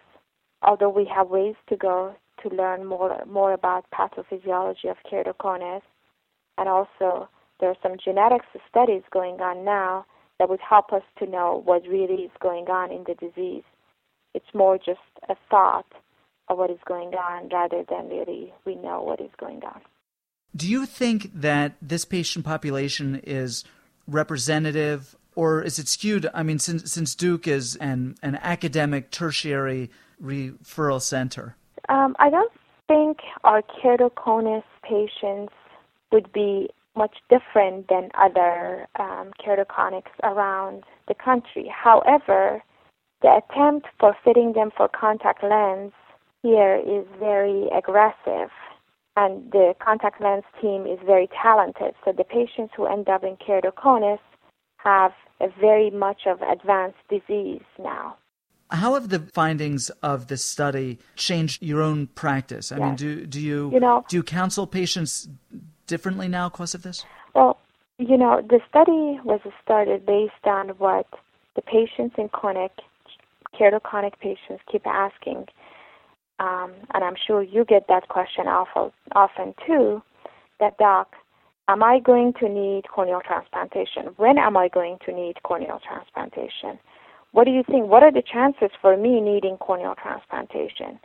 Although 0.63 0.91
we 0.91 1.05
have 1.15 1.29
ways 1.29 1.55
to 1.69 1.77
go 1.77 2.15
to 2.43 2.49
learn 2.49 2.85
more 2.85 3.23
more 3.27 3.53
about 3.53 3.87
pathophysiology 3.93 4.91
of 4.91 4.97
keratoconus, 5.11 5.83
and 6.59 6.69
also 6.69 7.29
there 7.61 7.69
are 7.69 7.77
some 7.83 7.97
genetics 8.03 8.47
studies 8.69 9.03
going 9.11 9.41
on 9.41 9.65
now 9.65 10.05
that 10.39 10.49
would 10.49 10.61
help 10.61 10.93
us 10.93 11.03
to 11.19 11.27
know 11.27 11.63
what 11.65 11.87
really 11.87 12.25
is 12.25 12.31
going 12.41 12.69
on 12.69 12.91
in 12.91 13.05
the 13.07 13.15
disease. 13.15 13.63
It's 14.35 14.53
more 14.53 14.79
just 14.79 14.99
a 15.29 15.37
thought 15.49 15.87
of 16.49 16.59
what 16.59 16.71
is 16.71 16.79
going 16.87 17.15
on 17.15 17.49
rather 17.49 17.85
than 17.89 18.09
really 18.09 18.53
we 18.65 18.75
know 18.77 19.03
what 19.03 19.21
is 19.21 19.31
going 19.39 19.63
on. 19.65 19.81
Do 20.57 20.69
you 20.69 20.87
think 20.87 21.31
that 21.35 21.75
this 21.83 22.05
patient 22.05 22.45
population 22.45 23.21
is 23.25 23.65
representative 24.07 25.17
or 25.35 25.63
is 25.63 25.79
it 25.79 25.89
skewed? 25.89 26.29
I 26.33 26.43
mean, 26.43 26.59
since 26.59 26.93
since 26.93 27.15
Duke 27.15 27.49
is 27.49 27.77
an 27.77 28.15
an 28.23 28.37
academic 28.37 29.11
tertiary 29.11 29.91
referral 30.23 31.03
center. 31.03 31.57
Um, 31.89 32.15
I 32.19 32.31
don't 32.31 32.53
think 32.87 33.19
our 33.43 33.63
keratoconus 33.63 34.63
patients 34.83 35.53
would 36.13 36.33
be 36.33 36.69
much 36.97 37.17
different 37.29 37.89
than 37.89 38.11
other 38.15 38.87
um, 39.01 39.33
keratoconics 39.45 40.15
around 40.23 40.85
the 41.09 41.15
country. 41.15 41.67
However, 41.69 42.63
the 43.23 43.41
attempt 43.41 43.89
for 43.99 44.17
fitting 44.25 44.53
them 44.53 44.71
for 44.77 44.89
contact 44.89 45.43
lens 45.43 45.93
here 46.45 46.77
is 46.77 47.07
very 47.19 47.69
aggressive, 47.75 48.51
and 49.17 49.51
the 49.51 49.75
contact 49.83 50.21
lens 50.21 50.45
team 50.61 50.87
is 50.87 50.99
very 51.07 51.29
talented. 51.43 51.95
So 52.05 52.13
the 52.13 52.23
patients 52.23 52.75
who 52.77 52.85
end 52.85 53.09
up 53.09 53.25
in 53.25 53.37
keratoconus 53.37 54.19
have 54.77 55.13
a 55.41 55.49
very 55.59 55.91
much 55.91 56.23
of 56.27 56.43
advanced 56.43 56.99
disease 57.09 57.63
now. 57.79 58.17
How 58.71 58.93
have 58.93 59.09
the 59.09 59.21
findings 59.33 59.89
of 60.03 60.27
this 60.27 60.45
study 60.45 60.99
changed 61.17 61.63
your 61.63 61.81
own 61.81 62.09
practice? 62.09 62.71
I 62.71 62.77
yes. 62.77 62.85
mean, 62.85 62.97
do 62.97 63.27
do 63.27 63.41
you, 63.41 63.71
you 63.73 63.81
know, 63.81 64.05
do 64.09 64.17
you 64.17 64.23
counsel 64.23 64.67
patients 64.67 65.29
differently 65.87 66.29
now 66.29 66.51
because 66.51 66.75
of 66.75 66.83
this? 66.83 67.07
Well, 67.35 67.59
you 67.99 68.19
know, 68.19 68.43
the 68.47 68.61
study 68.69 69.19
was 69.25 69.41
started 69.63 70.05
based 70.05 70.45
on 70.45 70.69
what 70.77 71.07
the 71.57 71.63
patients 71.63 72.17
in 72.19 72.29
clinic, 72.29 72.73
keratoconic 73.59 74.19
patients, 74.21 74.63
keep 74.71 74.87
asking, 74.87 75.47
um, 76.39 76.73
and 76.93 77.05
I'm 77.05 77.15
sure 77.27 77.43
you 77.43 77.65
get 77.65 77.87
that 77.89 78.09
question 78.09 78.47
often, 78.47 79.55
too. 79.67 80.03
That 80.61 80.77
doc, 80.79 81.15
am 81.69 81.83
I 81.83 82.01
going 82.01 82.33
to 82.41 82.49
need 82.49 82.89
corneal 82.89 83.21
transplantation? 83.25 84.15
When 84.17 84.39
am 84.39 84.57
I 84.57 84.69
going 84.69 84.99
to 85.07 85.13
need 85.13 85.43
corneal 85.43 85.81
transplantation? 85.87 86.79
What 87.33 87.45
do 87.45 87.51
you 87.51 87.63
think? 87.69 87.87
What 87.87 88.03
are 88.03 88.13
the 88.13 88.23
chances 88.23 88.71
for 88.81 88.97
me 88.97 89.21
needing 89.21 89.57
corneal 89.59 89.95
transplantation? 90.01 90.99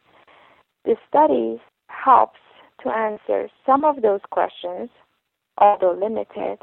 The 0.85 0.95
study 1.07 1.61
helps 1.87 2.39
to 2.83 2.89
answer 2.89 3.49
some 3.65 3.83
of 3.83 4.01
those 4.01 4.21
questions, 4.31 4.89
although 5.57 5.93
limited, 5.93 6.59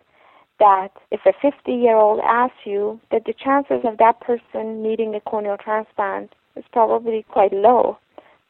that 0.58 0.88
if 1.10 1.20
a 1.26 1.32
50 1.42 1.72
year 1.72 1.96
old 1.96 2.20
asks 2.20 2.56
you, 2.64 3.00
that 3.10 3.24
the 3.26 3.34
chances 3.34 3.80
of 3.84 3.98
that 3.98 4.20
person 4.20 4.82
needing 4.82 5.14
a 5.14 5.20
corneal 5.20 5.56
transplant 5.58 6.34
is 6.56 6.64
probably 6.72 7.24
quite 7.28 7.52
low 7.52 7.98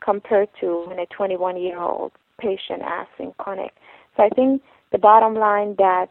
compared 0.04 0.48
to 0.60 0.84
when 0.86 0.98
a 0.98 1.06
21 1.06 1.60
year 1.60 1.78
old 1.78 2.12
patient 2.38 2.82
asks 2.82 3.14
in 3.18 3.32
clinic. 3.38 3.72
So 4.16 4.22
I 4.24 4.28
think 4.30 4.62
the 4.92 4.98
bottom 4.98 5.34
line 5.34 5.74
that 5.78 6.08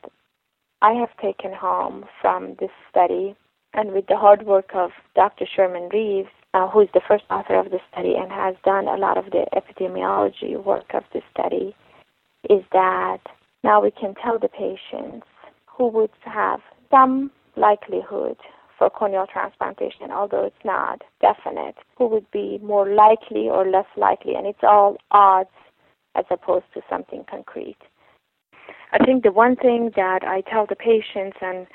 I 0.82 0.93
have 0.93 1.15
taken 1.21 1.54
home 1.54 2.06
from 2.21 2.56
this 2.60 2.71
study, 2.89 3.36
and 3.74 3.91
with 3.91 4.08
the 4.08 4.17
hard 4.17 4.45
work 4.45 4.69
of 4.74 4.91
Dr. 5.15 5.45
Sherman 5.56 5.89
Reeves, 5.89 6.30
uh, 6.54 6.67
who 6.69 6.82
is 6.82 6.89
the 6.93 7.02
first 7.08 7.24
author 7.30 7.56
of 7.56 7.71
the 7.71 7.80
study 7.91 8.15
and 8.15 8.32
has 8.32 8.56
done 8.63 8.88
a 8.88 8.95
lot 8.95 9.17
of 9.17 9.26
the 9.26 9.45
epidemiology 9.56 10.62
work 10.63 10.93
of 10.93 11.04
the 11.13 11.21
study, 11.32 11.76
is 12.50 12.63
that 12.71 13.19
now 13.63 13.82
we 13.82 13.91
can 13.91 14.13
tell 14.15 14.38
the 14.38 14.48
patients 14.48 15.26
who 15.65 15.88
would 15.88 16.12
have 16.21 16.60
some 16.91 17.32
likelihood 17.56 18.38
for 18.78 18.90
corneal 18.90 19.28
transplantation, 19.32 20.12
although 20.12 20.46
it's 20.46 20.66
not 20.66 21.02
definite, 21.22 21.76
who 21.98 22.08
would 22.08 22.30
be 22.32 22.60
more 22.62 22.94
likely 22.94 23.50
or 23.50 23.66
less 23.70 23.86
likely, 23.96 24.36
and 24.36 24.46
it's 24.46 24.64
all 24.64 24.98
odds 25.12 25.50
as 26.16 26.26
opposed 26.30 26.66
to 26.74 26.82
something 26.90 27.24
concrete. 27.30 27.78
I 28.92 29.04
think 29.04 29.24
the 29.24 29.32
one 29.32 29.56
thing 29.56 29.92
that 29.96 30.24
I 30.24 30.42
tell 30.42 30.66
the 30.66 30.76
patients, 30.76 31.38
and 31.42 31.68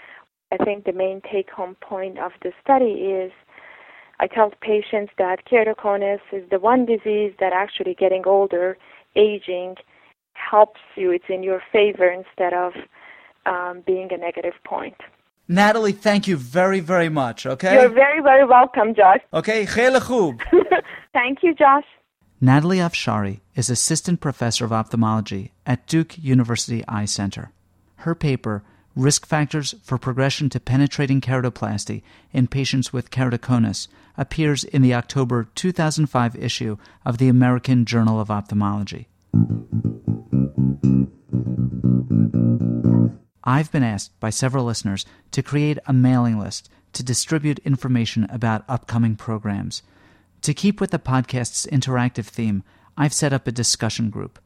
I 0.52 0.62
think 0.64 0.84
the 0.84 0.92
main 0.92 1.20
take 1.30 1.50
home 1.50 1.76
point 1.80 2.18
of 2.18 2.32
the 2.42 2.52
study 2.62 3.12
is 3.12 3.32
I 4.18 4.26
tell 4.26 4.52
patients 4.60 5.12
that 5.18 5.46
keratoconus 5.46 6.20
is 6.32 6.48
the 6.50 6.58
one 6.58 6.84
disease 6.84 7.32
that 7.40 7.52
actually 7.52 7.94
getting 7.94 8.22
older, 8.26 8.76
aging, 9.16 9.76
helps 10.34 10.80
you. 10.96 11.10
It's 11.10 11.24
in 11.28 11.42
your 11.42 11.62
favor 11.72 12.10
instead 12.10 12.52
of 12.52 12.72
um, 13.46 13.82
being 13.86 14.08
a 14.12 14.16
negative 14.16 14.54
point. 14.64 14.96
Natalie, 15.50 15.90
thank 15.90 16.28
you 16.28 16.36
very, 16.36 16.78
very 16.78 17.08
much, 17.08 17.44
okay? 17.44 17.74
You're 17.74 17.88
very, 17.88 18.22
very 18.22 18.44
welcome, 18.44 18.94
Josh. 18.94 19.18
Okay, 19.34 19.66
khub. 19.66 20.40
Thank 21.12 21.42
you, 21.42 21.56
Josh. 21.56 21.82
Natalie 22.40 22.76
Afshari 22.76 23.40
is 23.56 23.68
assistant 23.68 24.20
professor 24.20 24.64
of 24.64 24.72
ophthalmology 24.72 25.50
at 25.66 25.88
Duke 25.88 26.16
University 26.16 26.84
Eye 26.86 27.04
Center. 27.04 27.50
Her 27.96 28.14
paper, 28.14 28.62
Risk 28.94 29.26
Factors 29.26 29.74
for 29.82 29.98
Progression 29.98 30.50
to 30.50 30.60
Penetrating 30.60 31.20
Keratoplasty 31.20 32.02
in 32.32 32.46
Patients 32.46 32.92
with 32.92 33.10
Keratoconus, 33.10 33.88
appears 34.16 34.62
in 34.62 34.82
the 34.82 34.94
October 34.94 35.48
2005 35.56 36.36
issue 36.36 36.76
of 37.04 37.18
the 37.18 37.28
American 37.28 37.84
Journal 37.84 38.20
of 38.20 38.30
Ophthalmology. 38.30 39.08
I've 43.44 43.72
been 43.72 43.82
asked 43.82 44.18
by 44.20 44.30
several 44.30 44.64
listeners 44.64 45.06
to 45.32 45.42
create 45.42 45.78
a 45.86 45.92
mailing 45.92 46.38
list 46.38 46.68
to 46.92 47.02
distribute 47.02 47.58
information 47.60 48.24
about 48.30 48.64
upcoming 48.68 49.16
programs. 49.16 49.82
To 50.42 50.54
keep 50.54 50.80
with 50.80 50.90
the 50.90 50.98
podcast's 50.98 51.66
interactive 51.66 52.26
theme, 52.26 52.62
I've 52.96 53.14
set 53.14 53.32
up 53.32 53.46
a 53.46 53.52
discussion 53.52 54.10
group. 54.10 54.38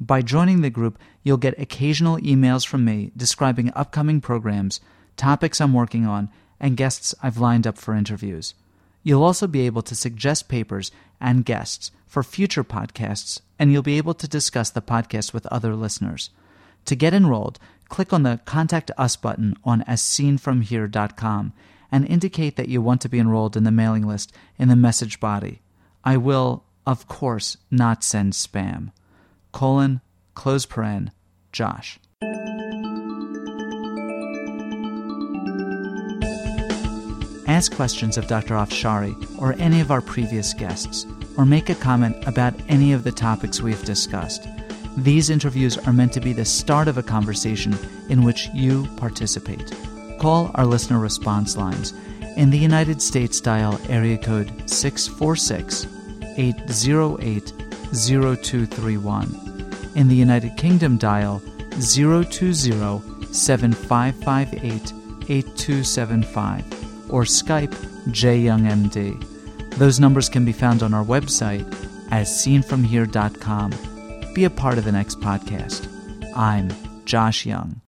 By 0.00 0.22
joining 0.22 0.62
the 0.62 0.70
group, 0.70 0.98
you'll 1.22 1.36
get 1.36 1.58
occasional 1.58 2.16
emails 2.18 2.66
from 2.66 2.84
me 2.84 3.12
describing 3.16 3.70
upcoming 3.74 4.20
programs, 4.20 4.80
topics 5.16 5.60
I'm 5.60 5.74
working 5.74 6.06
on, 6.06 6.30
and 6.58 6.76
guests 6.76 7.14
I've 7.22 7.38
lined 7.38 7.66
up 7.66 7.76
for 7.76 7.94
interviews. 7.94 8.54
You'll 9.02 9.22
also 9.22 9.46
be 9.46 9.66
able 9.66 9.82
to 9.82 9.94
suggest 9.94 10.48
papers 10.48 10.90
and 11.20 11.44
guests 11.44 11.90
for 12.06 12.22
future 12.22 12.64
podcasts, 12.64 13.40
and 13.58 13.72
you'll 13.72 13.82
be 13.82 13.98
able 13.98 14.14
to 14.14 14.28
discuss 14.28 14.70
the 14.70 14.82
podcast 14.82 15.32
with 15.32 15.46
other 15.46 15.74
listeners. 15.74 16.30
To 16.86 16.96
get 16.96 17.14
enrolled, 17.14 17.58
click 17.90 18.12
on 18.12 18.22
the 18.22 18.40
Contact 18.46 18.90
Us 18.96 19.16
button 19.16 19.54
on 19.64 19.82
asseenfromhere.com 19.82 21.52
and 21.92 22.06
indicate 22.06 22.56
that 22.56 22.68
you 22.68 22.80
want 22.80 23.00
to 23.02 23.08
be 23.08 23.18
enrolled 23.18 23.56
in 23.56 23.64
the 23.64 23.70
mailing 23.70 24.06
list 24.06 24.32
in 24.58 24.68
the 24.68 24.76
message 24.76 25.20
body. 25.20 25.60
I 26.04 26.16
will, 26.16 26.64
of 26.86 27.06
course, 27.08 27.58
not 27.70 28.02
send 28.02 28.32
spam. 28.32 28.92
Colon, 29.52 30.00
close 30.34 30.64
paren, 30.64 31.10
Josh. 31.52 31.98
Ask 37.46 37.74
questions 37.74 38.16
of 38.16 38.28
Dr. 38.28 38.54
Afshari 38.54 39.12
or 39.40 39.54
any 39.54 39.80
of 39.80 39.90
our 39.90 40.00
previous 40.00 40.54
guests, 40.54 41.04
or 41.36 41.44
make 41.44 41.68
a 41.68 41.74
comment 41.74 42.16
about 42.28 42.54
any 42.68 42.92
of 42.92 43.02
the 43.02 43.10
topics 43.10 43.60
we've 43.60 43.84
discussed. 43.84 44.46
These 45.00 45.30
interviews 45.30 45.78
are 45.78 45.92
meant 45.92 46.12
to 46.12 46.20
be 46.20 46.32
the 46.32 46.44
start 46.44 46.86
of 46.86 46.98
a 46.98 47.02
conversation 47.02 47.76
in 48.08 48.22
which 48.22 48.48
you 48.54 48.86
participate 48.96 49.72
call 50.20 50.52
our 50.54 50.66
listener 50.66 51.00
response 51.00 51.56
lines. 51.56 51.94
In 52.36 52.50
the 52.50 52.58
United 52.58 53.02
States, 53.02 53.40
dial 53.40 53.80
area 53.88 54.18
code 54.18 54.70
646 54.70 55.86
808 56.36 57.52
0231. 57.92 59.72
In 59.96 60.06
the 60.08 60.14
United 60.14 60.56
Kingdom, 60.56 60.96
dial 60.98 61.42
020 61.70 63.32
7558 63.32 64.92
8275 65.28 67.12
or 67.12 67.24
Skype 67.24 67.74
JYoungMD. 68.08 69.78
Those 69.78 69.98
numbers 69.98 70.28
can 70.28 70.44
be 70.44 70.52
found 70.52 70.82
on 70.82 70.92
our 70.92 71.04
website 71.04 71.66
as 72.10 72.28
seenfromhere.com. 72.28 73.72
Be 74.34 74.44
a 74.44 74.50
part 74.50 74.78
of 74.78 74.84
the 74.84 74.92
next 74.92 75.20
podcast. 75.20 75.88
I'm 76.36 76.70
Josh 77.04 77.44
Young. 77.44 77.76